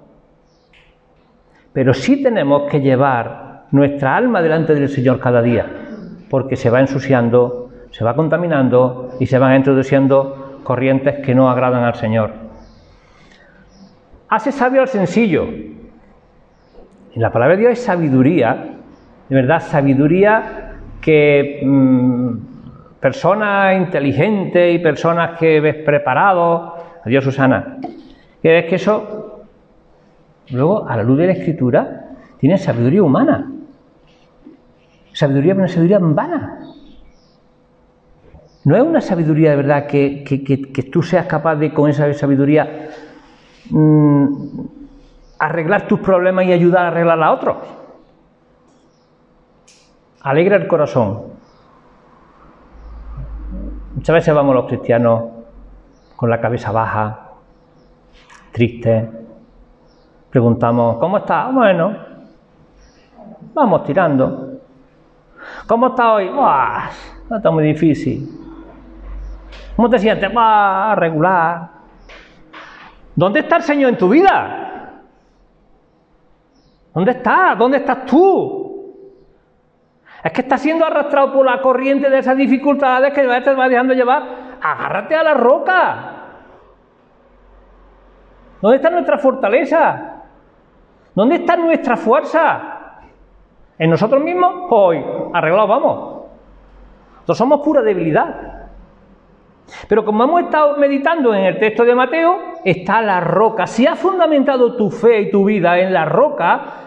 Pero 1.72 1.94
sí 1.94 2.22
tenemos 2.22 2.70
que 2.70 2.80
llevar 2.80 3.66
nuestra 3.70 4.16
alma 4.16 4.42
delante 4.42 4.74
del 4.74 4.88
Señor 4.88 5.20
cada 5.20 5.42
día, 5.42 5.66
porque 6.28 6.56
se 6.56 6.70
va 6.70 6.80
ensuciando, 6.80 7.65
se 7.96 8.04
va 8.04 8.14
contaminando 8.14 9.08
y 9.18 9.24
se 9.24 9.38
van 9.38 9.56
introduciendo 9.56 10.60
corrientes 10.64 11.24
que 11.24 11.34
no 11.34 11.48
agradan 11.48 11.82
al 11.82 11.94
Señor. 11.94 12.30
Hace 14.28 14.52
sabio 14.52 14.82
al 14.82 14.88
sencillo. 14.88 15.44
En 15.44 17.22
la 17.22 17.32
palabra 17.32 17.56
de 17.56 17.62
Dios 17.62 17.72
es 17.72 17.82
sabiduría, 17.82 18.66
de 19.30 19.34
verdad, 19.34 19.60
sabiduría 19.60 20.74
que 21.00 21.62
mm, 21.64 23.00
personas 23.00 23.78
inteligentes 23.78 24.74
y 24.74 24.78
personas 24.78 25.38
que 25.38 25.58
ves 25.58 25.76
preparados, 25.76 26.74
adiós 27.02 27.24
Susana, 27.24 27.78
que 28.42 28.58
es 28.58 28.66
que 28.66 28.74
eso 28.74 29.46
luego, 30.50 30.86
a 30.86 30.98
la 30.98 31.02
luz 31.02 31.16
de 31.16 31.28
la 31.28 31.32
escritura, 31.32 32.08
tiene 32.36 32.58
sabiduría 32.58 33.02
humana. 33.02 33.50
Sabiduría, 35.14 35.54
pero 35.54 35.64
una 35.64 35.72
sabiduría 35.72 35.98
vana. 35.98 36.65
No 38.66 38.74
es 38.74 38.82
una 38.82 39.00
sabiduría 39.00 39.50
de 39.50 39.56
verdad 39.56 39.86
que, 39.86 40.90
tú 40.92 41.00
seas 41.00 41.26
capaz 41.26 41.54
de, 41.54 41.72
con 41.72 41.88
esa 41.88 42.12
sabiduría, 42.14 42.88
mm, 43.70 44.26
arreglar 45.38 45.86
tus 45.86 46.00
problemas 46.00 46.46
y 46.46 46.52
ayudar 46.52 46.86
a 46.86 46.88
arreglar 46.88 47.22
a 47.22 47.30
otros. 47.30 47.56
Alegra 50.20 50.56
el 50.56 50.66
corazón. 50.66 51.26
Muchas 53.94 54.14
veces 54.14 54.34
vamos 54.34 54.52
los 54.52 54.66
cristianos 54.66 55.22
con 56.16 56.28
la 56.28 56.40
cabeza 56.40 56.72
baja, 56.72 57.34
tristes. 58.50 59.04
Preguntamos, 60.28 60.96
¿cómo 60.98 61.18
está? 61.18 61.50
Bueno, 61.52 61.96
vamos 63.54 63.84
tirando. 63.84 64.58
¿Cómo 65.68 65.86
está 65.86 66.14
hoy? 66.14 66.30
¡Buah! 66.30 66.90
No 67.30 67.36
está 67.36 67.50
muy 67.52 67.62
difícil. 67.62 68.35
¿Cómo 69.76 69.90
te 69.90 69.98
sientes? 69.98 70.32
¡Buah! 70.32 70.94
Regular. 70.94 71.68
¿Dónde 73.14 73.40
está 73.40 73.56
el 73.56 73.62
Señor 73.62 73.90
en 73.90 73.98
tu 73.98 74.08
vida? 74.08 75.02
¿Dónde 76.94 77.10
está? 77.12 77.54
¿Dónde 77.56 77.78
estás 77.78 78.06
tú? 78.06 78.66
Es 80.24 80.32
que 80.32 80.40
estás 80.40 80.60
siendo 80.60 80.84
arrastrado 80.84 81.32
por 81.32 81.46
la 81.46 81.60
corriente 81.60 82.10
de 82.10 82.18
esas 82.18 82.36
dificultades 82.36 83.12
que 83.12 83.22
te 83.22 83.54
va 83.54 83.68
dejando 83.68 83.94
llevar. 83.94 84.22
Agárrate 84.60 85.14
a 85.14 85.22
la 85.22 85.34
roca. 85.34 86.12
¿Dónde 88.60 88.76
está 88.76 88.90
nuestra 88.90 89.18
fortaleza? 89.18 90.22
¿Dónde 91.14 91.36
está 91.36 91.56
nuestra 91.56 91.96
fuerza? 91.96 92.76
¿En 93.78 93.90
nosotros 93.90 94.22
mismos? 94.22 94.66
Hoy, 94.70 95.04
arreglados 95.32 95.68
vamos. 95.68 96.16
Nosotros 97.14 97.38
somos 97.38 97.60
pura 97.60 97.82
debilidad. 97.82 98.65
Pero 99.88 100.04
como 100.04 100.24
hemos 100.24 100.42
estado 100.42 100.76
meditando 100.76 101.34
en 101.34 101.44
el 101.44 101.58
texto 101.58 101.84
de 101.84 101.94
Mateo, 101.94 102.38
está 102.64 103.02
la 103.02 103.20
roca. 103.20 103.66
Si 103.66 103.86
has 103.86 103.98
fundamentado 103.98 104.76
tu 104.76 104.90
fe 104.90 105.22
y 105.22 105.30
tu 105.30 105.44
vida 105.44 105.78
en 105.78 105.92
la 105.92 106.04
roca, 106.04 106.86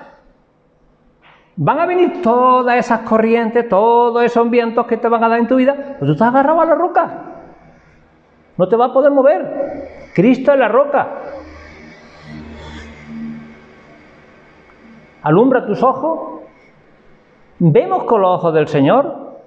Van 1.61 1.77
a 1.77 1.85
venir 1.85 2.21
todas 2.21 2.77
esas 2.77 3.01
corrientes, 3.01 3.67
todos 3.67 4.23
esos 4.23 4.49
vientos 4.49 4.85
que 4.87 4.95
te 4.95 5.09
van 5.09 5.25
a 5.25 5.27
dar 5.27 5.39
en 5.39 5.47
tu 5.47 5.57
vida, 5.57 5.75
pues 5.75 6.07
tú 6.07 6.11
estás 6.13 6.29
agarrado 6.29 6.61
a 6.61 6.65
la 6.65 6.73
roca. 6.73 7.23
No 8.55 8.69
te 8.69 8.77
va 8.77 8.85
a 8.85 8.93
poder 8.93 9.11
mover. 9.11 10.11
Cristo 10.15 10.53
es 10.53 10.57
la 10.57 10.69
roca. 10.69 11.09
Alumbra 15.21 15.65
tus 15.65 15.83
ojos. 15.83 16.43
¿Vemos 17.59 18.05
con 18.05 18.21
los 18.21 18.37
ojos 18.37 18.53
del 18.53 18.69
Señor 18.69 19.41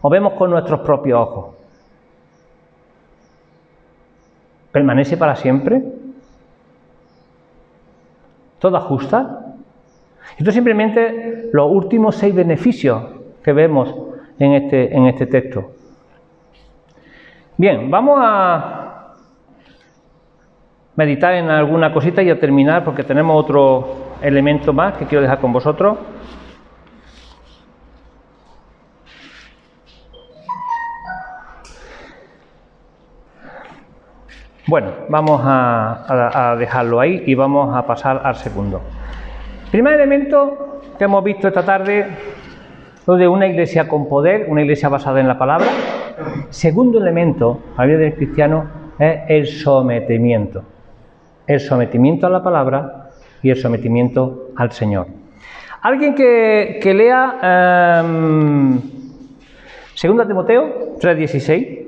o 0.00 0.10
vemos 0.10 0.32
con 0.32 0.50
nuestros 0.50 0.80
propios 0.80 1.20
ojos? 1.20 1.61
¿Permanece 4.72 5.16
para 5.18 5.36
siempre? 5.36 5.82
¿Todo 8.58 8.76
ajusta? 8.78 9.54
Esto 10.38 10.50
simplemente 10.50 11.50
los 11.52 11.70
últimos 11.70 12.16
seis 12.16 12.34
beneficios 12.34 13.02
que 13.44 13.52
vemos 13.52 13.94
en 14.38 14.52
este, 14.52 14.96
en 14.96 15.06
este 15.06 15.26
texto. 15.26 15.72
Bien, 17.58 17.90
vamos 17.90 18.18
a 18.22 19.14
meditar 20.96 21.34
en 21.34 21.50
alguna 21.50 21.92
cosita 21.92 22.22
y 22.22 22.30
a 22.30 22.40
terminar 22.40 22.82
porque 22.82 23.04
tenemos 23.04 23.36
otro 23.36 24.14
elemento 24.22 24.72
más 24.72 24.96
que 24.96 25.06
quiero 25.06 25.22
dejar 25.22 25.38
con 25.38 25.52
vosotros. 25.52 25.98
Bueno, 34.66 34.92
vamos 35.08 35.40
a 35.44 36.56
dejarlo 36.58 37.00
ahí 37.00 37.24
y 37.26 37.34
vamos 37.34 37.74
a 37.74 37.84
pasar 37.86 38.20
al 38.24 38.36
segundo. 38.36 38.80
Primer 39.72 39.94
elemento 39.94 40.80
que 40.98 41.04
hemos 41.04 41.24
visto 41.24 41.48
esta 41.48 41.64
tarde, 41.64 42.06
lo 43.06 43.16
de 43.16 43.26
una 43.26 43.46
iglesia 43.46 43.88
con 43.88 44.08
poder, 44.08 44.46
una 44.48 44.60
iglesia 44.60 44.88
basada 44.88 45.18
en 45.18 45.26
la 45.26 45.38
palabra. 45.38 45.66
Segundo 46.50 46.98
elemento, 46.98 47.60
a 47.76 47.86
vida 47.86 47.98
del 47.98 48.14
cristiano, 48.14 48.66
es 48.98 49.20
el 49.28 49.46
sometimiento. 49.46 50.62
El 51.46 51.58
sometimiento 51.58 52.26
a 52.26 52.30
la 52.30 52.42
palabra 52.42 53.08
y 53.42 53.50
el 53.50 53.56
sometimiento 53.56 54.50
al 54.56 54.70
Señor. 54.72 55.06
Alguien 55.80 56.14
que, 56.14 56.92
lea 56.94 58.02
um, 58.04 58.80
Segunda 59.94 60.26
Timoteo 60.26 60.96
3.16. 61.00 61.81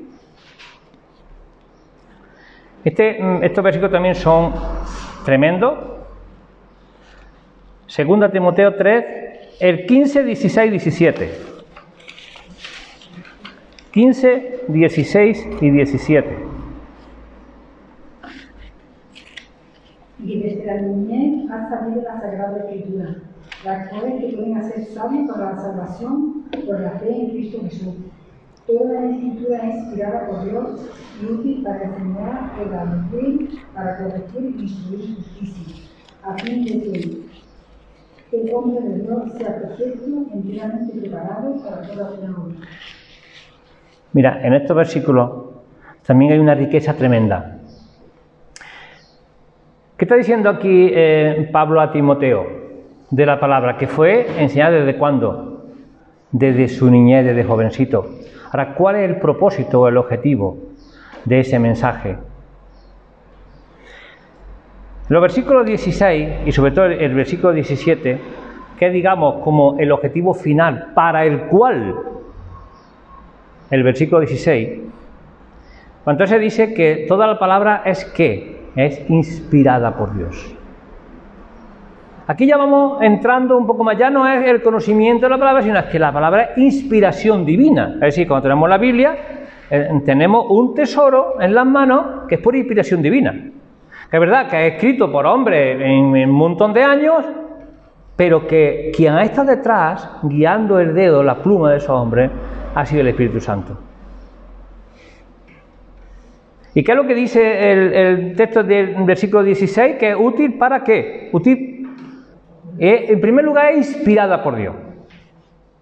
Este, 2.85 3.23
mm, 3.23 3.43
estos 3.43 3.65
versículos 3.65 3.93
también 3.93 4.15
son 4.15 4.53
tremendos 5.25 5.95
Segunda 7.95 8.29
Timoteo 8.29 8.75
3, 8.75 9.05
el 9.61 9.87
15, 9.87 10.25
16, 10.25 10.71
17. 10.73 11.31
15, 13.93 14.61
16 14.67 15.49
y 15.61 15.71
17. 15.71 16.29
Y 20.25 20.43
desde 20.43 20.67
la 20.67 20.81
niñez 20.81 21.49
ha 21.53 21.69
sabido 21.69 22.03
la 22.03 22.21
Sagrada 22.21 22.65
Escritura, 22.65 23.17
las 23.65 23.89
cuales 23.91 24.15
que 24.21 24.37
pueden 24.37 24.57
hacer 24.57 24.85
sabios 24.87 25.31
para 25.31 25.53
la 25.53 25.57
salvación 25.57 26.47
por 26.67 26.81
la 26.81 26.91
fe 26.99 27.11
en 27.11 27.31
Cristo 27.31 27.61
Jesús. 27.63 27.95
Toda 28.67 29.01
la 29.01 29.11
escritura 29.11 29.59
es 29.59 29.75
inspirada 29.75 30.27
por 30.27 30.45
Dios 30.45 30.91
y 31.21 31.27
útil 31.27 31.63
para 31.63 31.85
enseñar, 31.85 32.51
redarguir, 32.59 33.51
para 33.75 33.99
corregir 33.99 34.55
y 34.57 34.63
instruir 34.63 35.17
justicia, 35.17 35.91
a 36.23 36.35
fin 36.39 36.65
de 36.65 36.81
que 38.31 38.41
el 38.41 38.55
hombre 38.55 38.81
de 38.89 39.01
Dios 39.01 39.33
sea 39.37 39.55
perfecto, 39.57 40.27
enteramente 40.33 40.99
preparado 40.99 41.57
para 41.63 41.83
toda 41.83 42.11
buena 42.11 42.37
obra. 42.39 42.57
Mira, 44.15 44.41
en 44.43 44.55
estos 44.55 44.75
versículos 44.75 45.31
también 46.07 46.33
hay 46.33 46.39
una 46.39 46.55
riqueza 46.55 46.95
tremenda. 46.95 47.59
¿Qué 49.99 50.07
está 50.07 50.17
diciendo 50.17 50.49
aquí 50.49 50.91
eh, 50.93 51.51
Pablo 51.53 51.83
a 51.83 51.93
Timoteo 51.93 52.47
de 53.11 53.27
la 53.27 53.39
palabra? 53.39 53.77
Que 53.77 53.87
fue 53.87 54.27
enseñada 54.41 54.73
desde 54.73 54.97
cuándo? 54.97 55.54
Desde 56.35 56.67
su 56.67 56.91
niñez, 56.91 57.25
desde 57.25 57.45
jovencito. 57.45 58.11
Ahora, 58.51 58.75
¿cuál 58.75 58.97
es 58.97 59.09
el 59.09 59.21
propósito 59.21 59.83
o 59.83 59.89
el 59.89 59.97
objetivo 59.97 60.59
de 61.25 61.39
ese 61.39 61.61
mensaje? 61.61 62.17
Los 65.09 65.23
versículos 65.23 65.65
16 65.65 66.29
y 66.45 66.51
sobre 66.51 66.73
todo 66.73 66.87
el 66.87 67.15
versículo 67.15 67.53
17, 67.53 68.19
que 68.77 68.91
digamos 68.91 69.45
como 69.45 69.79
el 69.79 69.93
objetivo 69.93 70.35
final 70.35 70.91
para 70.93 71.25
el 71.25 71.43
cual 71.43 71.95
el 73.71 73.83
versículo 73.85 74.23
16, 74.23 74.81
entonces 76.05 76.41
dice 76.41 76.75
que 76.75 77.07
toda 77.07 77.29
la 77.29 77.39
palabra 77.39 77.83
es 77.85 78.05
que 78.07 78.71
es 78.75 79.09
inspirada 79.09 79.97
por 79.97 80.17
Dios. 80.17 80.57
Aquí 82.27 82.47
ya 82.47 82.57
vamos 82.57 83.03
entrando 83.03 83.57
un 83.59 83.67
poco 83.67 83.85
más, 83.85 83.99
ya 83.99 84.09
no 84.09 84.27
es 84.27 84.49
el 84.49 84.63
conocimiento 84.63 85.27
de 85.27 85.31
la 85.31 85.39
palabra, 85.39 85.63
sino 85.63 85.79
es 85.79 85.87
que 85.87 85.99
la 85.99 86.13
palabra 86.13 86.51
es 86.57 86.59
inspiración 86.59 87.45
divina. 87.45 87.95
Es 87.95 88.01
decir, 88.01 88.27
cuando 88.27 88.45
tenemos 88.45 88.69
la 88.69 88.79
Biblia, 88.79 89.17
eh, 89.71 89.89
tenemos 90.05 90.47
un 90.49 90.75
tesoro 90.75 91.41
en 91.41 91.55
las 91.55 91.67
manos 91.67 92.27
que 92.29 92.37
es 92.37 92.41
por 92.41 92.57
inspiración 92.57 93.03
divina 93.03 93.35
es 94.15 94.21
verdad 94.21 94.49
que 94.49 94.69
es 94.69 94.75
escrito 94.75 95.11
por 95.11 95.27
hombres 95.27 95.77
en, 95.81 96.05
un 96.05 96.31
montón 96.31 96.73
de 96.73 96.85
años, 96.85 97.25
pero 98.15 98.47
que 98.47 98.93
quien 98.95 99.15
ha 99.15 99.23
estado 99.23 99.57
detrás, 99.57 100.09
guiando 100.23 100.79
el 100.79 100.95
dedo, 100.95 101.25
la 101.25 101.43
pluma 101.43 101.73
de 101.73 101.79
esos 101.79 101.91
hombres, 101.91 102.31
ha 102.77 102.87
sido 102.87 103.01
el 103.01 103.09
Espíritu 103.09 103.41
Santo. 103.41 103.77
¿Y 106.75 106.85
qué 106.85 106.93
es 106.93 106.97
lo 106.97 107.09
que 107.09 107.15
dice 107.17 107.73
el, 107.73 108.37
texto 108.37 108.63
del 108.63 108.95
versículo 109.05 109.43
16? 109.43 109.97
Que 109.97 110.11
es 110.11 110.17
útil 110.17 110.55
para 110.55 110.85
qué? 110.85 111.31
Útil, 111.33 111.84
eh, 112.79 113.07
en 113.09 113.21
primer 113.21 113.45
lugar, 113.45 113.73
es 113.73 113.95
inspirada 113.95 114.43
por 114.43 114.57
Dios. 114.57 114.75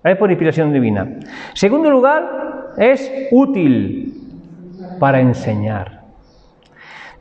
Es 0.05 0.17
por 0.17 0.31
inspiración 0.31 0.73
divina. 0.73 1.09
Segundo 1.55 1.91
lugar, 1.91 2.73
es 2.77 3.29
útil 3.31 4.15
para 4.99 5.21
enseñar. 5.21 6.03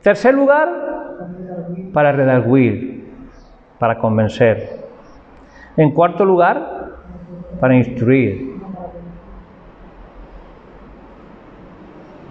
Tercer 0.02 0.34
lugar, 0.34 0.68
para 1.92 2.12
redarguir, 2.12 3.08
para 3.78 3.98
convencer. 3.98 4.82
En 5.76 5.92
cuarto 5.92 6.24
lugar, 6.24 6.90
para 7.60 7.76
instruir. 7.76 8.52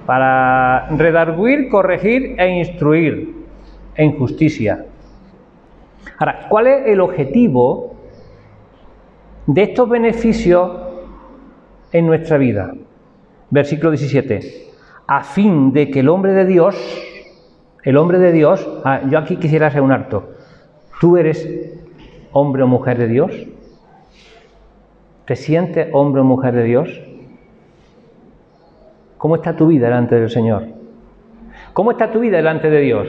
Para 0.05 0.89
redarguir, 0.89 1.69
corregir 1.69 2.35
e 2.37 2.59
instruir 2.59 3.35
en 3.95 4.17
justicia. 4.17 4.85
Ahora, 6.17 6.47
¿cuál 6.49 6.67
es 6.67 6.87
el 6.87 7.01
objetivo 7.01 7.95
de 9.47 9.63
estos 9.63 9.89
beneficios 9.89 10.71
en 11.91 12.05
nuestra 12.05 12.37
vida? 12.37 12.73
Versículo 13.49 13.91
17. 13.91 14.69
A 15.07 15.23
fin 15.23 15.73
de 15.73 15.89
que 15.89 15.99
el 16.01 16.09
hombre 16.09 16.33
de 16.33 16.45
Dios, 16.45 16.75
el 17.83 17.97
hombre 17.97 18.19
de 18.19 18.31
Dios, 18.31 18.67
ah, 18.85 19.01
yo 19.09 19.17
aquí 19.17 19.37
quisiera 19.37 19.67
hacer 19.67 19.81
un 19.81 19.91
harto. 19.91 20.29
¿Tú 20.99 21.17
eres 21.17 21.47
hombre 22.31 22.63
o 22.63 22.67
mujer 22.67 22.97
de 22.97 23.07
Dios? 23.07 23.31
¿Te 25.25 25.35
sientes 25.35 25.89
hombre 25.91 26.21
o 26.21 26.23
mujer 26.23 26.53
de 26.53 26.63
Dios? 26.63 27.01
¿Cómo 29.17 29.35
está 29.35 29.55
tu 29.55 29.67
vida 29.67 29.87
delante 29.87 30.15
del 30.15 30.29
Señor? 30.29 30.67
¿Cómo 31.73 31.91
está 31.91 32.11
tu 32.11 32.19
vida 32.19 32.37
delante 32.37 32.69
de 32.69 32.81
Dios? 32.81 33.07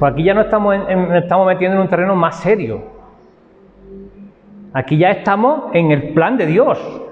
Pues 0.00 0.14
aquí 0.14 0.22
ya 0.22 0.32
no 0.32 0.40
estamos, 0.40 0.76
estamos 1.14 1.46
metiendo 1.46 1.76
en 1.76 1.82
un 1.82 1.88
terreno 1.88 2.16
más 2.16 2.40
serio. 2.40 2.80
Aquí 4.72 4.96
ya 4.96 5.10
estamos 5.10 5.64
en 5.74 5.90
el 5.90 6.14
plan 6.14 6.38
de 6.38 6.46
Dios. 6.46 7.02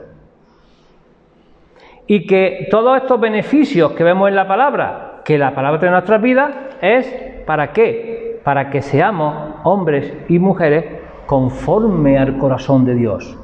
Y 2.07 2.27
que 2.27 2.67
todos 2.71 2.97
estos 2.97 3.21
beneficios 3.21 3.93
que 3.93 4.05
vemos 4.05 4.31
en 4.31 4.37
la 4.37 4.49
palabra, 4.49 5.21
que 5.23 5.37
la 5.37 5.55
palabra 5.55 5.79
de 5.79 5.91
nuestras 5.91 6.23
vidas, 6.23 6.51
es 6.81 7.07
para 7.45 7.75
qué? 7.75 8.41
Para 8.43 8.71
que 8.71 8.81
seamos 8.81 9.57
hombres 9.65 10.11
y 10.31 10.39
mujeres 10.39 10.87
conforme 11.27 12.17
al 12.17 12.39
corazón 12.39 12.87
de 12.87 12.95
Dios. 12.95 13.39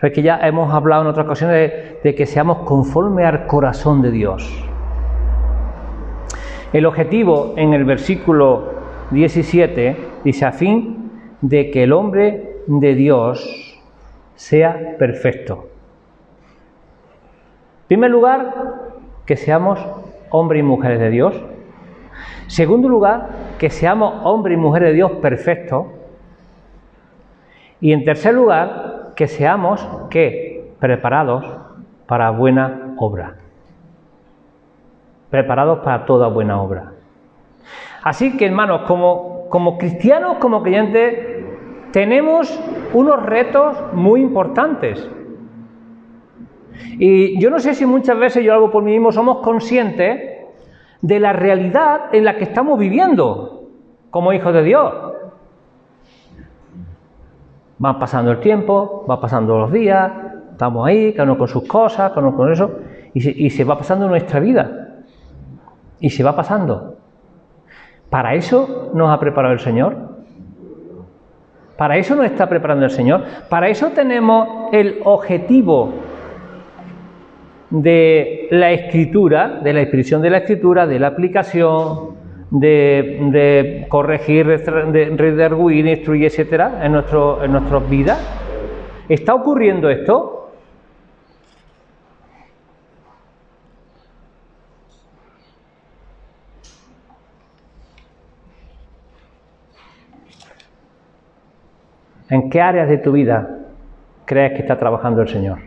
Es 0.00 0.12
que 0.12 0.22
ya 0.22 0.38
hemos 0.46 0.72
hablado 0.72 1.02
en 1.02 1.08
otras 1.08 1.26
ocasiones 1.26 1.56
de, 1.56 2.00
de 2.04 2.14
que 2.14 2.24
seamos 2.24 2.58
conforme 2.58 3.24
al 3.24 3.46
corazón 3.46 4.00
de 4.00 4.12
Dios. 4.12 4.70
El 6.74 6.86
objetivo 6.86 7.54
en 7.56 7.72
el 7.72 7.84
versículo 7.84 8.64
17 9.12 9.96
dice 10.24 10.44
a 10.44 10.50
fin 10.50 11.08
de 11.40 11.70
que 11.70 11.84
el 11.84 11.92
hombre 11.92 12.62
de 12.66 12.96
Dios 12.96 13.80
sea 14.34 14.96
perfecto. 14.98 15.68
En 17.82 17.86
primer 17.86 18.10
lugar, 18.10 18.54
que 19.24 19.36
seamos 19.36 19.78
hombres 20.30 20.58
y 20.58 20.62
mujeres 20.64 20.98
de 20.98 21.10
Dios. 21.10 21.40
Segundo 22.48 22.88
lugar, 22.88 23.28
que 23.56 23.70
seamos 23.70 24.12
hombres 24.24 24.58
y 24.58 24.60
mujeres 24.60 24.88
de 24.88 24.94
Dios 24.94 25.12
perfectos. 25.22 25.86
Y 27.80 27.92
en 27.92 28.04
tercer 28.04 28.34
lugar, 28.34 29.12
que 29.14 29.28
seamos 29.28 29.88
¿qué? 30.10 30.74
preparados 30.80 31.44
para 32.08 32.30
buena 32.30 32.96
obra 32.98 33.43
preparados 35.34 35.80
para 35.80 36.06
toda 36.06 36.28
buena 36.28 36.62
obra. 36.62 36.92
Así 38.04 38.36
que, 38.36 38.46
hermanos, 38.46 38.82
como, 38.82 39.48
como 39.48 39.78
cristianos, 39.78 40.36
como 40.38 40.62
creyentes, 40.62 41.42
tenemos 41.90 42.56
unos 42.92 43.20
retos 43.20 43.76
muy 43.94 44.20
importantes. 44.20 45.10
Y 47.00 47.36
yo 47.40 47.50
no 47.50 47.58
sé 47.58 47.74
si 47.74 47.84
muchas 47.84 48.16
veces 48.16 48.44
yo 48.44 48.54
algo 48.54 48.70
por 48.70 48.84
mí 48.84 48.92
mismo 48.92 49.10
somos 49.10 49.38
conscientes 49.38 50.20
de 51.02 51.18
la 51.18 51.32
realidad 51.32 52.14
en 52.14 52.24
la 52.24 52.36
que 52.36 52.44
estamos 52.44 52.78
viviendo 52.78 53.70
como 54.10 54.32
hijos 54.32 54.54
de 54.54 54.62
Dios. 54.62 54.94
Va 57.84 57.98
pasando 57.98 58.30
el 58.30 58.38
tiempo, 58.38 59.04
va 59.10 59.20
pasando 59.20 59.58
los 59.58 59.72
días, 59.72 60.12
estamos 60.52 60.86
ahí, 60.86 61.12
cada 61.12 61.24
uno 61.24 61.38
con 61.38 61.48
sus 61.48 61.64
cosas, 61.66 62.10
cada 62.10 62.24
uno 62.24 62.36
con 62.36 62.52
eso, 62.52 62.70
y 63.12 63.50
se 63.50 63.64
va 63.64 63.76
pasando 63.76 64.06
nuestra 64.06 64.38
vida. 64.38 64.83
Y 66.04 66.10
se 66.10 66.22
va 66.22 66.36
pasando. 66.36 66.98
¿Para 68.10 68.34
eso 68.34 68.90
nos 68.92 69.10
ha 69.10 69.18
preparado 69.18 69.54
el 69.54 69.60
Señor? 69.60 69.96
¿Para 71.78 71.96
eso 71.96 72.14
nos 72.14 72.26
está 72.26 72.46
preparando 72.46 72.84
el 72.84 72.90
Señor? 72.90 73.24
Para 73.48 73.68
eso 73.70 73.88
tenemos 73.94 74.68
el 74.70 75.00
objetivo 75.04 75.94
de 77.70 78.48
la 78.50 78.72
escritura, 78.72 79.60
de 79.62 79.72
la 79.72 79.80
expresión 79.80 80.20
de 80.20 80.28
la 80.28 80.38
escritura, 80.38 80.86
de 80.86 80.98
la 80.98 81.06
aplicación, 81.06 82.16
de, 82.50 83.86
corregir, 83.88 84.46
de 84.46 85.06
redarguir, 85.16 85.86
instruir, 85.86 86.26
etcétera, 86.26 86.80
en, 86.84 86.92
nuestro, 86.92 87.42
en 87.42 87.52
nuestras 87.52 87.88
vidas. 87.88 88.18
¿Está 89.08 89.34
ocurriendo 89.34 89.88
esto? 89.88 90.43
¿En 102.28 102.48
qué 102.48 102.60
áreas 102.60 102.88
de 102.88 102.98
tu 102.98 103.12
vida 103.12 103.48
crees 104.24 104.52
que 104.52 104.62
está 104.62 104.78
trabajando 104.78 105.20
el 105.22 105.28
Señor? 105.28 105.58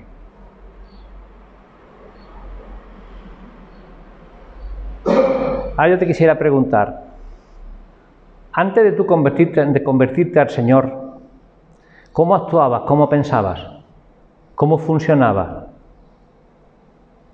Ahora 5.06 5.90
yo 5.90 6.00
te 6.00 6.08
quisiera 6.08 6.40
preguntar, 6.40 7.04
antes 8.52 8.98
de 8.98 9.06
convertirte, 9.06 9.64
de 9.64 9.84
convertirte 9.84 10.40
al 10.40 10.50
Señor, 10.50 11.20
¿cómo 12.12 12.34
actuabas? 12.34 12.82
¿Cómo 12.88 13.08
pensabas? 13.08 13.64
¿Cómo 14.56 14.80
funcionaba? 14.80 15.68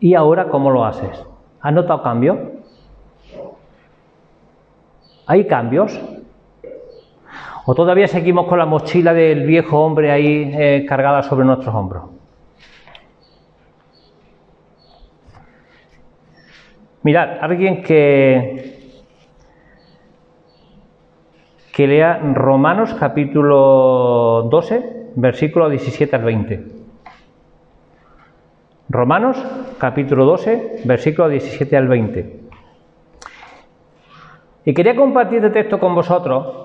¿Y 0.01 0.15
ahora 0.15 0.49
cómo 0.49 0.69
lo 0.69 0.83
haces? 0.83 1.25
¿Has 1.61 1.71
notado 1.71 2.03
cambios? 2.03 2.37
¿Hay 5.25 5.47
cambios? 5.47 5.97
¿O 7.65 7.73
todavía 7.75 8.07
seguimos 8.07 8.47
con 8.47 8.59
la 8.59 8.65
mochila 8.65 9.13
del 9.13 9.45
viejo 9.45 9.79
hombre 9.79 10.11
ahí 10.11 10.51
eh, 10.53 10.85
cargada 10.87 11.23
sobre 11.23 11.45
nuestros 11.45 11.73
hombros? 11.73 12.03
Mirad, 17.03 17.37
alguien 17.41 17.81
que, 17.83 18.91
que 21.73 21.87
lea 21.87 22.19
Romanos 22.33 22.93
capítulo 22.99 24.47
12, 24.49 25.11
versículo 25.15 25.69
17 25.69 26.15
al 26.15 26.23
20. 26.23 26.67
Romanos 28.89 29.37
capítulo 29.77 30.25
12, 30.25 30.81
versículo 30.83 31.29
17 31.29 31.77
al 31.77 31.87
20. 31.87 32.39
Y 34.65 34.73
quería 34.73 34.95
compartir 34.95 35.37
este 35.43 35.61
texto 35.61 35.79
con 35.79 35.95
vosotros 35.95 36.62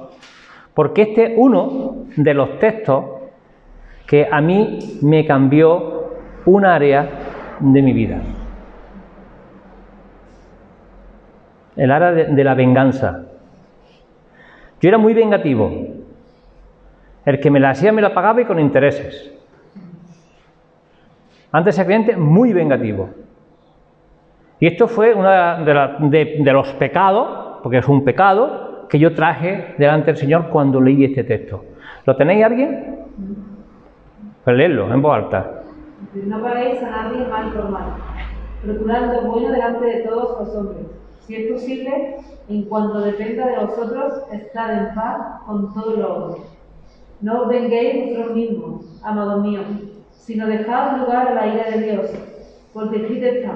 porque 0.78 1.02
este 1.02 1.24
es 1.24 1.32
uno 1.36 2.04
de 2.14 2.34
los 2.34 2.60
textos 2.60 3.04
que 4.06 4.28
a 4.30 4.40
mí 4.40 4.78
me 5.02 5.26
cambió 5.26 6.12
un 6.46 6.64
área 6.64 7.08
de 7.58 7.82
mi 7.82 7.92
vida. 7.92 8.20
El 11.74 11.90
área 11.90 12.12
de, 12.12 12.44
la 12.44 12.54
venganza. 12.54 13.24
Yo 14.80 14.88
era 14.88 14.98
muy 14.98 15.14
vengativo. 15.14 15.68
El 17.24 17.40
que 17.40 17.50
me 17.50 17.58
la 17.58 17.70
hacía 17.70 17.90
me 17.90 18.00
la 18.00 18.14
pagaba 18.14 18.40
y 18.40 18.44
con 18.44 18.60
intereses. 18.60 19.34
Antes 21.50 21.76
de 21.76 21.86
cliente, 21.86 22.16
muy 22.16 22.52
vengativo. 22.52 23.10
Y 24.60 24.68
esto 24.68 24.86
fue 24.86 25.12
uno 25.12 25.28
de 25.28 26.52
los 26.52 26.72
pecados, 26.74 27.58
porque 27.64 27.78
es 27.78 27.88
un 27.88 28.04
pecado, 28.04 28.67
que 28.88 28.98
yo 28.98 29.14
traje 29.14 29.74
delante 29.78 30.06
del 30.06 30.16
Señor 30.16 30.48
cuando 30.48 30.80
leí 30.80 31.04
este 31.04 31.24
texto. 31.24 31.64
¿Lo 32.06 32.16
tenéis 32.16 32.44
alguien? 32.44 32.98
Pues 34.44 34.56
leerlo 34.56 34.92
en 34.92 35.02
voz 35.02 35.14
alta. 35.14 35.62
No 36.14 36.42
paguéis 36.42 36.82
a 36.82 36.90
nadie 36.90 37.26
mal 37.26 37.52
por 37.52 37.68
mal, 37.68 37.94
procurad 38.62 39.12
lo 39.12 39.30
bueno 39.30 39.50
delante 39.50 39.84
de 39.84 40.00
todos 40.00 40.38
los 40.38 40.56
hombres. 40.56 40.86
Si 41.20 41.34
es 41.34 41.52
posible, 41.52 42.16
en 42.48 42.62
cuanto 42.62 43.00
dependa 43.00 43.46
de 43.46 43.66
vosotros, 43.66 44.22
estad 44.32 44.78
en 44.78 44.94
paz 44.94 45.42
con 45.44 45.74
todos 45.74 45.98
los 45.98 46.10
hombres. 46.10 46.42
No 47.20 47.42
os 47.42 47.48
venguéis 47.48 48.10
vosotros 48.10 48.36
mismos, 48.36 49.02
amados 49.04 49.42
míos, 49.42 49.66
sino 50.12 50.46
dejad 50.46 50.98
lugar 50.98 51.28
a 51.28 51.34
la 51.34 51.46
ira 51.46 51.70
de 51.70 51.82
Dios, 51.82 52.10
porque 52.72 53.02
escrito 53.02 53.26
está, 53.26 53.52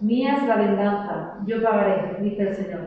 mía 0.00 0.36
es 0.36 0.48
la 0.48 0.56
venganza, 0.56 1.34
yo 1.44 1.62
pagaré, 1.62 2.16
dice 2.20 2.48
el 2.48 2.54
Señor. 2.54 2.80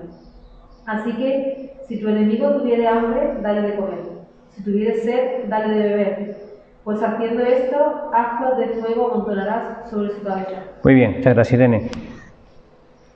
Así 0.87 1.11
que, 1.13 1.66
si 1.87 1.99
tu 2.01 2.09
enemigo 2.09 2.49
tuviere 2.51 2.87
hambre, 2.87 3.35
dale 3.41 3.61
de 3.61 3.75
comer. 3.75 3.99
Si 4.51 4.63
tuviere 4.63 4.95
sed, 4.95 5.47
dale 5.47 5.73
de 5.73 5.83
beber. 5.87 6.35
Pues 6.83 7.01
haciendo 7.01 7.43
esto, 7.43 8.11
ascuas 8.13 8.57
de 8.57 8.67
fuego 8.81 9.11
amontonarás 9.11 9.89
sobre 9.89 10.09
su 10.11 10.23
cabeza. 10.23 10.63
Muy 10.83 10.93
bien, 10.95 11.17
muchas 11.17 11.33
gracias, 11.33 11.53
Irene. 11.53 11.89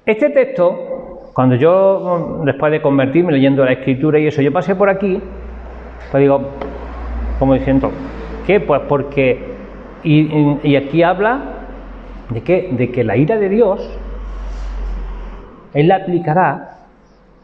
Este 0.06 0.30
texto, 0.30 1.30
cuando 1.34 1.56
yo, 1.56 2.42
después 2.46 2.72
de 2.72 2.82
convertirme 2.82 3.34
leyendo 3.34 3.64
la 3.64 3.74
escritura 3.74 4.20
y 4.20 4.28
eso, 4.28 4.42
yo 4.42 4.52
pasé 4.52 4.76
por 4.76 4.90
aquí, 4.90 5.22
pues 6.10 6.22
digo, 6.22 6.42
como 7.40 7.54
diciendo, 7.54 7.92
¿qué? 8.46 8.60
Pues 8.60 8.82
porque, 8.88 9.54
y, 10.04 10.76
aquí 10.76 11.04
habla 11.04 11.42
de, 12.30 12.42
qué? 12.42 12.70
de 12.72 12.92
que 12.92 13.04
la 13.04 13.18
ira 13.18 13.38
de 13.38 13.50
Dios 13.50 14.00
Él 15.74 15.88
la 15.88 15.98
aplicará 15.98 16.81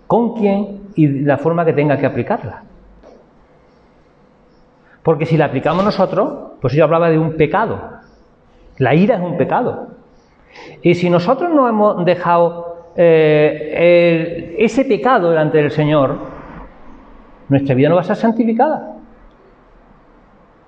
con 0.07 0.35
quién 0.35 0.87
y 0.95 1.07
la 1.07 1.37
forma 1.37 1.65
que 1.65 1.73
tenga 1.73 1.97
que 1.97 2.05
aplicarla. 2.05 2.63
Porque 5.03 5.25
si 5.25 5.37
la 5.37 5.45
aplicamos 5.45 5.85
nosotros, 5.85 6.53
pues 6.59 6.73
yo 6.73 6.83
hablaba 6.83 7.09
de 7.09 7.19
un 7.19 7.33
pecado. 7.33 7.79
La 8.77 8.95
ira 8.95 9.15
es 9.15 9.21
un 9.21 9.37
pecado. 9.37 9.89
Y 10.81 10.95
si 10.95 11.09
nosotros 11.09 11.51
no 11.51 11.67
hemos 11.69 12.03
dejado 12.03 12.91
eh, 12.95 14.55
ese 14.57 14.85
pecado 14.85 15.29
delante 15.29 15.59
del 15.59 15.71
Señor, 15.71 16.17
nuestra 17.47 17.75
vida 17.75 17.89
no 17.89 17.95
va 17.95 18.01
a 18.01 18.05
ser 18.05 18.15
santificada. 18.15 18.95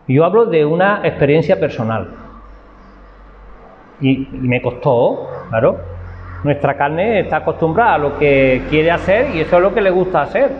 Yo 0.07 0.25
hablo 0.25 0.45
de 0.45 0.65
una 0.65 1.01
experiencia 1.03 1.59
personal. 1.59 2.09
Y, 4.01 4.11
y, 4.11 4.47
me 4.47 4.61
costó, 4.61 5.27
claro. 5.49 5.88
Nuestra 6.43 6.77
carne 6.77 7.21
está 7.21 7.37
acostumbrada 7.37 7.95
a 7.95 7.97
lo 7.97 8.17
que 8.17 8.63
quiere 8.69 8.91
hacer 8.91 9.35
y 9.35 9.41
eso 9.41 9.57
es 9.57 9.61
lo 9.61 9.73
que 9.73 9.81
le 9.81 9.89
gusta 9.89 10.21
hacer. 10.21 10.51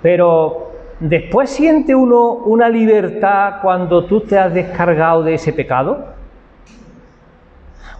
Pero 0.00 0.72
después 1.00 1.50
siente 1.50 1.94
uno 1.94 2.32
una 2.32 2.68
libertad 2.68 3.56
cuando 3.60 4.04
tú 4.06 4.20
te 4.20 4.38
has 4.38 4.54
descargado 4.54 5.22
de 5.22 5.34
ese 5.34 5.52
pecado. 5.52 6.14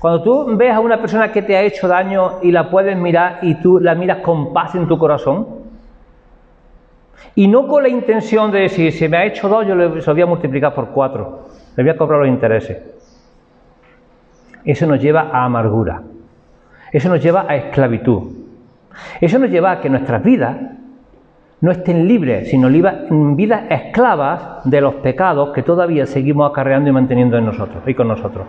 Cuando 0.00 0.22
tú 0.22 0.56
ves 0.56 0.72
a 0.72 0.80
una 0.80 0.98
persona 0.98 1.32
que 1.32 1.42
te 1.42 1.56
ha 1.56 1.62
hecho 1.62 1.88
daño 1.88 2.38
y 2.42 2.50
la 2.50 2.70
puedes 2.70 2.96
mirar 2.96 3.38
y 3.42 3.54
tú 3.56 3.80
la 3.80 3.94
miras 3.94 4.18
con 4.18 4.52
paz 4.52 4.74
en 4.74 4.86
tu 4.86 4.98
corazón, 4.98 5.64
y 7.34 7.48
no 7.48 7.66
con 7.66 7.82
la 7.82 7.88
intención 7.88 8.52
de 8.52 8.60
decir, 8.60 8.92
si 8.92 9.08
me 9.08 9.16
ha 9.16 9.24
hecho 9.24 9.48
dos, 9.48 9.66
yo 9.66 9.74
le 9.74 9.88
voy 9.88 10.22
a 10.22 10.26
multiplicar 10.26 10.74
por 10.74 10.90
cuatro, 10.90 11.48
le 11.74 11.82
voy 11.82 11.90
a 11.90 11.96
cobrar 11.96 12.20
los 12.20 12.28
intereses. 12.28 12.93
Eso 14.64 14.86
nos 14.86 15.00
lleva 15.00 15.30
a 15.32 15.44
amargura, 15.44 16.02
eso 16.92 17.08
nos 17.08 17.22
lleva 17.22 17.44
a 17.48 17.56
esclavitud, 17.56 18.22
eso 19.20 19.38
nos 19.38 19.50
lleva 19.50 19.72
a 19.72 19.80
que 19.80 19.90
nuestras 19.90 20.22
vidas 20.22 20.56
no 21.60 21.70
estén 21.70 22.06
libres, 22.06 22.50
sino 22.50 22.68
vidas 23.36 23.62
esclavas 23.70 24.60
de 24.64 24.80
los 24.80 24.94
pecados 24.96 25.50
que 25.54 25.62
todavía 25.62 26.06
seguimos 26.06 26.50
acarreando 26.50 26.90
y 26.90 26.92
manteniendo 26.92 27.38
en 27.38 27.46
nosotros 27.46 27.82
y 27.86 27.94
con 27.94 28.08
nosotros. 28.08 28.46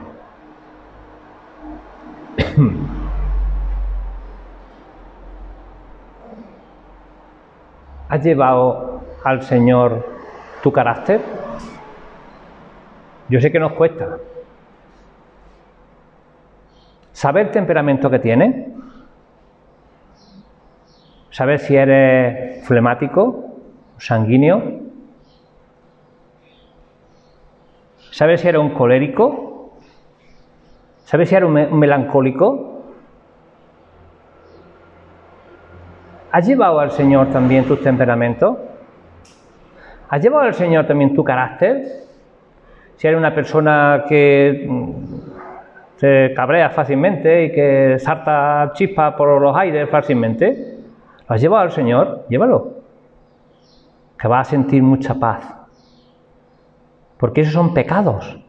¿Has 8.09 8.23
llevado 8.23 9.01
al 9.23 9.41
Señor 9.41 10.05
tu 10.61 10.71
carácter? 10.71 11.21
Yo 13.29 13.41
sé 13.41 13.51
que 13.51 13.59
nos 13.59 13.71
cuesta. 13.73 14.17
¿Saber 17.15 17.45
el 17.45 17.51
temperamento 17.53 18.09
que 18.09 18.19
tienes? 18.19 18.67
¿Saber 21.29 21.59
si 21.59 21.73
eres 21.73 22.67
flemático, 22.67 23.55
sanguíneo? 23.97 24.81
¿Sabes 28.11 28.41
si 28.41 28.49
eres 28.49 28.59
un 28.59 28.71
colérico? 28.71 29.77
¿Sabes 31.05 31.29
si 31.29 31.35
eres 31.35 31.47
un 31.47 31.79
melancólico? 31.79 32.83
¿Has 36.33 36.45
llevado 36.45 36.81
al 36.81 36.91
Señor 36.91 37.29
también 37.29 37.63
tus 37.63 37.81
temperamentos? 37.81 38.57
¿Has 40.09 40.21
llevado 40.21 40.43
al 40.43 40.53
Señor 40.53 40.85
también 40.85 41.15
tu 41.15 41.23
carácter? 41.23 41.81
Si 42.97 43.07
eres 43.07 43.17
una 43.17 43.33
persona 43.33 44.03
que 44.05 44.67
se 45.97 46.33
cabrea 46.35 46.69
fácilmente 46.69 47.45
y 47.45 47.51
que 47.51 47.97
salta 47.99 48.71
chispas 48.73 49.13
por 49.15 49.41
los 49.41 49.55
aires 49.55 49.89
fácilmente, 49.89 50.77
¿lo 51.27 51.35
has 51.35 51.41
llevado 51.41 51.63
al 51.63 51.71
Señor? 51.71 52.25
Llévalo. 52.29 52.73
Que 54.19 54.27
vas 54.27 54.47
a 54.47 54.51
sentir 54.51 54.83
mucha 54.83 55.15
paz. 55.15 55.53
Porque 57.17 57.41
esos 57.41 57.53
son 57.53 57.73
pecados. 57.73 58.39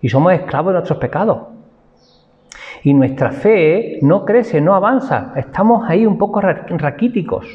Y 0.00 0.08
somos 0.08 0.32
esclavos 0.32 0.72
de 0.72 0.78
nuestros 0.78 0.98
pecados 0.98 1.54
y 2.84 2.92
nuestra 2.92 3.32
fe 3.32 3.98
no 4.02 4.26
crece, 4.26 4.60
no 4.60 4.74
avanza. 4.74 5.32
Estamos 5.36 5.88
ahí 5.88 6.04
un 6.04 6.18
poco 6.18 6.42
raquíticos. 6.42 7.46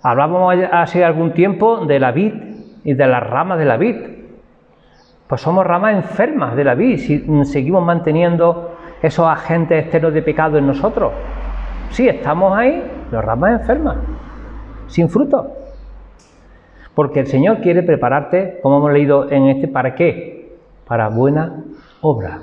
Hablábamos 0.00 0.54
hace 0.70 1.04
algún 1.04 1.32
tiempo 1.32 1.84
de 1.86 1.98
la 1.98 2.12
vid 2.12 2.32
y 2.84 2.94
de 2.94 3.06
las 3.08 3.28
ramas 3.28 3.58
de 3.58 3.64
la 3.64 3.76
vid. 3.76 3.96
Pues 5.30 5.42
somos 5.42 5.64
ramas 5.64 5.94
enfermas 5.94 6.56
de 6.56 6.64
la 6.64 6.74
vid 6.74 6.98
si 6.98 7.44
seguimos 7.44 7.84
manteniendo 7.84 8.74
esos 9.00 9.28
agentes 9.28 9.84
externos 9.84 10.12
de 10.12 10.22
pecado 10.22 10.58
en 10.58 10.66
nosotros. 10.66 11.12
Sí, 11.90 12.08
estamos 12.08 12.58
ahí, 12.58 12.82
las 13.12 13.24
ramas 13.24 13.60
enfermas, 13.60 13.98
sin 14.88 15.08
fruto. 15.08 15.52
Porque 16.96 17.20
el 17.20 17.28
Señor 17.28 17.60
quiere 17.60 17.84
prepararte, 17.84 18.58
como 18.60 18.78
hemos 18.78 18.92
leído 18.92 19.30
en 19.30 19.46
este, 19.46 19.68
¿para 19.68 19.94
qué? 19.94 20.58
Para 20.84 21.08
buena 21.08 21.62
obra. 22.00 22.40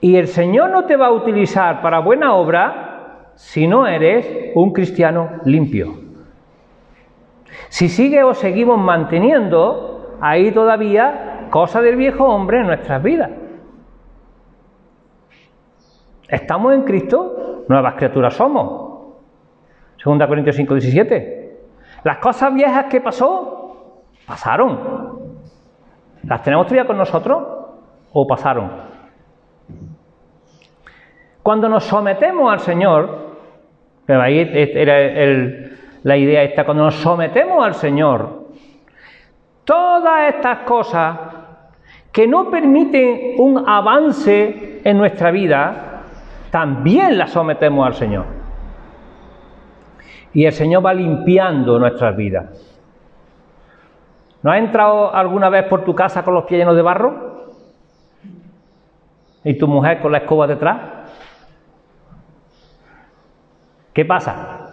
Y 0.00 0.14
el 0.14 0.28
Señor 0.28 0.70
no 0.70 0.84
te 0.84 0.94
va 0.94 1.08
a 1.08 1.12
utilizar 1.12 1.82
para 1.82 1.98
buena 1.98 2.34
obra 2.34 3.32
si 3.34 3.66
no 3.66 3.88
eres 3.88 4.52
un 4.54 4.72
cristiano 4.72 5.30
limpio. 5.44 5.99
Si 7.70 7.88
sigue 7.88 8.24
o 8.24 8.34
seguimos 8.34 8.78
manteniendo 8.78 10.16
ahí 10.20 10.50
todavía 10.50 11.46
cosas 11.50 11.84
del 11.84 11.94
viejo 11.94 12.24
hombre 12.24 12.60
en 12.60 12.66
nuestras 12.66 13.00
vidas. 13.00 13.30
¿Estamos 16.28 16.74
en 16.74 16.82
Cristo? 16.82 17.64
Nuevas 17.68 17.94
criaturas 17.94 18.34
somos. 18.34 19.14
Segunda 20.02 20.26
Corintios 20.26 20.56
5, 20.56 20.74
17. 20.74 21.60
Las 22.02 22.18
cosas 22.18 22.52
viejas 22.52 22.86
que 22.86 23.00
pasó, 23.00 24.02
pasaron. 24.26 25.20
¿Las 26.24 26.42
tenemos 26.42 26.66
todavía 26.66 26.88
con 26.88 26.98
nosotros 26.98 27.40
o 28.12 28.26
pasaron? 28.26 28.68
Cuando 31.40 31.68
nos 31.68 31.84
sometemos 31.84 32.52
al 32.52 32.58
Señor, 32.60 33.36
pero 34.06 34.22
ahí 34.22 34.40
era 34.40 35.70
la 36.02 36.16
idea 36.16 36.42
esta, 36.42 36.64
cuando 36.64 36.84
nos 36.84 36.94
sometemos 36.96 37.64
al 37.64 37.74
Señor, 37.74 38.46
todas 39.64 40.34
estas 40.34 40.60
cosas 40.60 41.18
que 42.12 42.26
no 42.26 42.50
permiten 42.50 43.34
un 43.38 43.68
avance 43.68 44.80
en 44.82 44.98
nuestra 44.98 45.30
vida, 45.30 46.02
también 46.50 47.18
las 47.18 47.30
sometemos 47.30 47.86
al 47.86 47.94
Señor. 47.94 48.26
Y 50.32 50.44
el 50.44 50.52
Señor 50.52 50.84
va 50.84 50.94
limpiando 50.94 51.78
nuestras 51.78 52.16
vidas. 52.16 52.66
¿No 54.42 54.50
has 54.50 54.58
entrado 54.58 55.14
alguna 55.14 55.48
vez 55.50 55.64
por 55.64 55.84
tu 55.84 55.94
casa 55.94 56.24
con 56.24 56.34
los 56.34 56.44
pies 56.44 56.60
llenos 56.60 56.76
de 56.76 56.82
barro? 56.82 57.52
¿Y 59.44 59.54
tu 59.54 59.68
mujer 59.68 60.00
con 60.00 60.12
la 60.12 60.18
escoba 60.18 60.46
detrás? 60.46 60.78
¿Qué 63.92 64.04
pasa? 64.04 64.69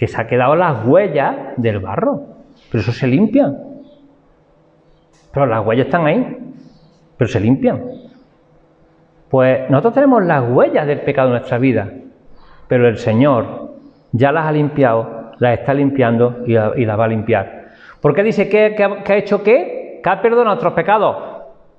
Que 0.00 0.06
se 0.08 0.18
ha 0.18 0.26
quedado 0.26 0.56
las 0.56 0.86
huellas 0.86 1.36
del 1.58 1.80
barro, 1.80 2.22
pero 2.70 2.80
eso 2.80 2.92
se 2.92 3.06
limpia. 3.06 3.52
Pero 5.30 5.44
las 5.44 5.66
huellas 5.66 5.88
están 5.88 6.06
ahí, 6.06 6.38
pero 7.18 7.28
se 7.28 7.38
limpian. 7.38 7.84
Pues 9.28 9.68
nosotros 9.68 9.92
tenemos 9.92 10.24
las 10.24 10.50
huellas 10.50 10.86
del 10.86 11.02
pecado 11.02 11.28
en 11.28 11.34
nuestra 11.34 11.58
vida, 11.58 11.92
pero 12.66 12.88
el 12.88 12.96
Señor 12.96 13.74
ya 14.12 14.32
las 14.32 14.46
ha 14.46 14.52
limpiado, 14.52 15.32
las 15.38 15.58
está 15.58 15.74
limpiando 15.74 16.44
y, 16.46 16.54
las 16.54 16.98
va 16.98 17.04
a 17.04 17.08
limpiar. 17.08 17.66
¿Por 18.00 18.14
qué 18.14 18.22
dice 18.22 18.48
que, 18.48 18.74
ha 18.82 19.16
hecho 19.16 19.42
qué? 19.42 20.00
Que 20.02 20.08
ha 20.08 20.22
perdonado 20.22 20.46
nuestros 20.46 20.72
pecados 20.72 21.16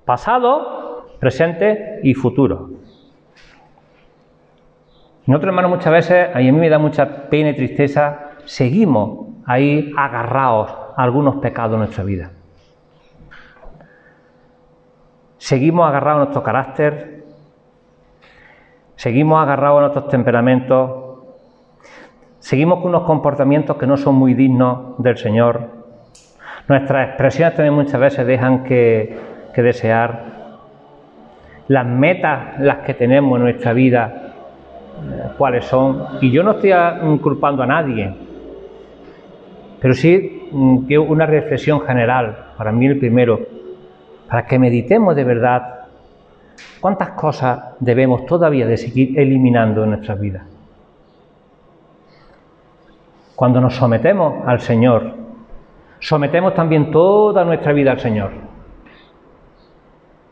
pasado, 0.06 1.08
presente 1.20 2.02
y 2.04 2.14
futuro. 2.14 2.81
Nosotros, 5.28 5.50
hermanos, 5.50 5.72
muchas 5.72 5.94
veces, 5.94 6.30
y 6.36 6.48
a 6.48 6.52
mí 6.52 6.60
me 6.60 6.70
da 6.70 6.80
mucha 6.80 7.30
pena 7.30 7.52
y 7.52 7.56
tristeza, 7.56 8.32
seguimos 8.46 9.28
ahí 9.46 9.94
agarrados 9.96 10.72
a 10.96 11.04
algunos 11.04 11.36
pecados 11.36 11.74
en 11.74 11.80
nuestra 11.80 12.04
vida. 12.04 12.32
Seguimos 15.38 15.88
agarrados 15.88 16.22
a 16.22 16.24
nuestro 16.24 16.44
carácter, 16.44 17.24
seguimos 18.96 19.42
agarrados 19.42 19.78
a 19.78 19.82
nuestros 19.82 20.08
temperamentos, 20.10 21.20
seguimos 22.40 22.80
con 22.80 22.90
unos 22.90 23.04
comportamientos 23.04 23.78
que 23.78 23.88
no 23.88 23.98
son 23.98 24.16
muy 24.16 24.34
dignos 24.34 24.98
del 24.98 25.18
Señor. 25.18 25.70
Nuestras 26.68 27.10
expresiones 27.10 27.56
también 27.56 27.76
muchas 27.76 28.00
veces 28.00 28.26
dejan 28.26 28.64
que, 28.64 29.20
que 29.54 29.62
desear. 29.62 30.42
Las 31.68 31.86
metas, 31.86 32.60
las 32.60 32.80
que 32.80 32.94
tenemos 32.96 33.38
en 33.38 33.44
nuestra 33.44 33.74
vida, 33.74 34.31
cuáles 35.38 35.66
son. 35.66 36.06
Y 36.22 36.32
yo 36.32 36.44
no 36.44 36.52
estoy 36.52 36.72
culpando 37.20 37.64
a 37.64 37.68
nadie, 37.68 38.14
pero 39.80 39.94
sí 39.94 40.48
mm, 40.52 40.88
que 40.88 40.98
una 40.98 41.26
reflexión 41.26 41.82
general, 41.82 42.54
para 42.58 42.72
mí 42.72 42.86
el 42.86 43.00
primero, 43.00 43.40
para 44.28 44.46
que 44.46 44.60
meditemos 44.60 45.16
de 45.16 45.24
verdad 45.24 45.82
¿Cuántas 46.80 47.12
cosas 47.12 47.76
debemos 47.80 48.26
todavía 48.26 48.66
de 48.66 48.76
seguir 48.76 49.20
eliminando 49.20 49.84
en 49.84 49.92
nuestras 49.92 50.20
vidas? 50.20 50.44
Cuando 53.36 53.62
nos 53.62 53.76
sometemos 53.76 54.48
al 54.48 54.60
Señor, 54.60 55.14
sometemos 56.00 56.56
también 56.56 56.92
toda 56.92 57.46
nuestra 57.46 57.74
vida 57.74 57.92
al 57.92 58.00
Señor. 58.00 58.32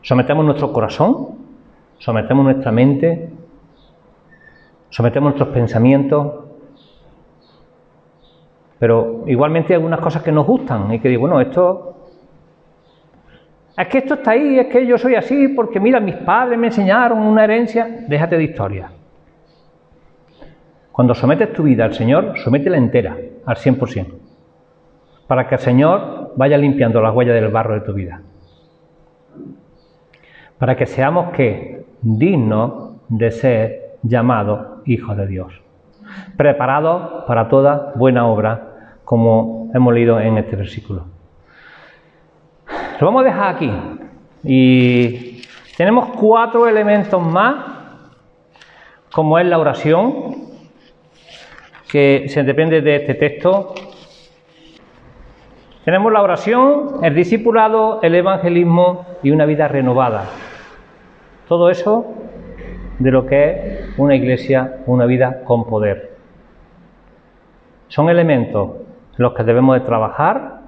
Sometemos 0.02 0.44
nuestro 0.44 0.72
corazón, 0.72 1.38
sometemos 1.98 2.44
nuestra 2.44 2.72
mente, 2.72 3.30
sometemos 4.90 5.30
nuestros 5.30 5.48
pensamientos, 5.54 6.44
pero 8.78 9.24
igualmente 9.26 9.72
hay 9.72 9.76
algunas 9.76 10.00
cosas 10.00 10.22
que 10.22 10.32
nos 10.32 10.46
gustan 10.46 10.92
y 10.92 11.00
que 11.00 11.08
digo, 11.08 11.22
bueno, 11.22 11.40
esto 11.40 11.90
es 13.80 13.88
que 13.88 13.98
esto 13.98 14.14
está 14.14 14.32
ahí, 14.32 14.58
es 14.58 14.66
que 14.66 14.86
yo 14.86 14.98
soy 14.98 15.14
así, 15.14 15.48
porque 15.48 15.80
mira, 15.80 16.00
mis 16.00 16.16
padres 16.16 16.58
me 16.58 16.66
enseñaron 16.66 17.18
una 17.18 17.44
herencia. 17.44 18.04
Déjate 18.08 18.36
de 18.36 18.44
historia. 18.44 18.90
Cuando 20.92 21.14
sometes 21.14 21.52
tu 21.54 21.62
vida 21.62 21.86
al 21.86 21.94
Señor, 21.94 22.38
sométela 22.38 22.76
entera, 22.76 23.16
al 23.46 23.56
100%, 23.56 24.06
para 25.26 25.48
que 25.48 25.54
el 25.54 25.60
Señor 25.60 26.32
vaya 26.36 26.58
limpiando 26.58 27.00
las 27.00 27.14
huellas 27.14 27.34
del 27.34 27.48
barro 27.48 27.74
de 27.74 27.80
tu 27.80 27.94
vida. 27.94 28.20
Para 30.58 30.76
que 30.76 30.84
seamos 30.84 31.32
que 31.32 31.86
dignos 32.02 32.96
de 33.08 33.30
ser 33.30 33.79
llamados 34.02 34.80
hijos 34.86 35.16
de 35.16 35.26
Dios, 35.26 35.52
preparados 36.36 37.24
para 37.26 37.48
toda 37.48 37.92
buena 37.94 38.26
obra, 38.26 38.96
como 39.04 39.70
hemos 39.74 39.94
leído 39.94 40.20
en 40.20 40.38
este 40.38 40.56
versículo. 40.56 41.06
Lo 43.00 43.06
vamos 43.06 43.22
a 43.22 43.24
dejar 43.24 43.54
aquí. 43.56 43.72
Y 44.44 45.42
tenemos 45.76 46.10
cuatro 46.10 46.68
elementos 46.68 47.20
más, 47.22 47.56
como 49.12 49.38
es 49.38 49.46
la 49.46 49.58
oración, 49.58 50.36
que 51.90 52.26
se 52.28 52.42
depende 52.42 52.80
de 52.80 52.96
este 52.96 53.14
texto. 53.14 53.74
Tenemos 55.84 56.12
la 56.12 56.22
oración, 56.22 57.02
el 57.02 57.14
discipulado, 57.14 58.00
el 58.02 58.14
evangelismo 58.14 59.06
y 59.22 59.30
una 59.30 59.44
vida 59.46 59.66
renovada. 59.66 60.24
Todo 61.48 61.70
eso 61.70 62.14
de 63.00 63.10
lo 63.10 63.26
que 63.26 63.50
es 63.50 63.98
una 63.98 64.14
iglesia, 64.14 64.82
una 64.86 65.06
vida 65.06 65.42
con 65.44 65.66
poder. 65.66 66.16
Son 67.88 68.08
elementos 68.08 68.72
en 69.18 69.22
los 69.24 69.32
que 69.32 69.42
debemos 69.42 69.74
de 69.80 69.86
trabajar 69.86 70.60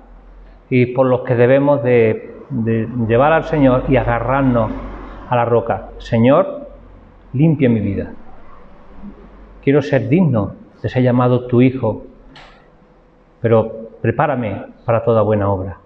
y 0.71 0.87
por 0.87 1.07
los 1.07 1.21
que 1.21 1.35
debemos 1.37 1.83
de, 1.83 2.33
llevar 3.07 3.33
al 3.33 3.45
Señor 3.45 3.85
y 3.89 3.97
agarrarnos 3.97 4.71
a 5.29 5.37
la 5.37 5.45
roca. 5.45 5.91
Señor, 5.99 6.69
limpia 7.35 7.69
mi 7.69 7.81
vida. 7.81 8.13
Quiero 9.63 9.83
ser 9.83 10.09
digno 10.09 10.55
de 10.83 10.89
ser 10.89 11.03
llamado 11.03 11.47
tu 11.47 11.61
Hijo, 11.61 12.05
pero 13.41 13.91
prepárame 14.01 14.65
para 14.85 15.05
toda 15.05 15.23
buena 15.23 15.51
obra. 15.51 15.82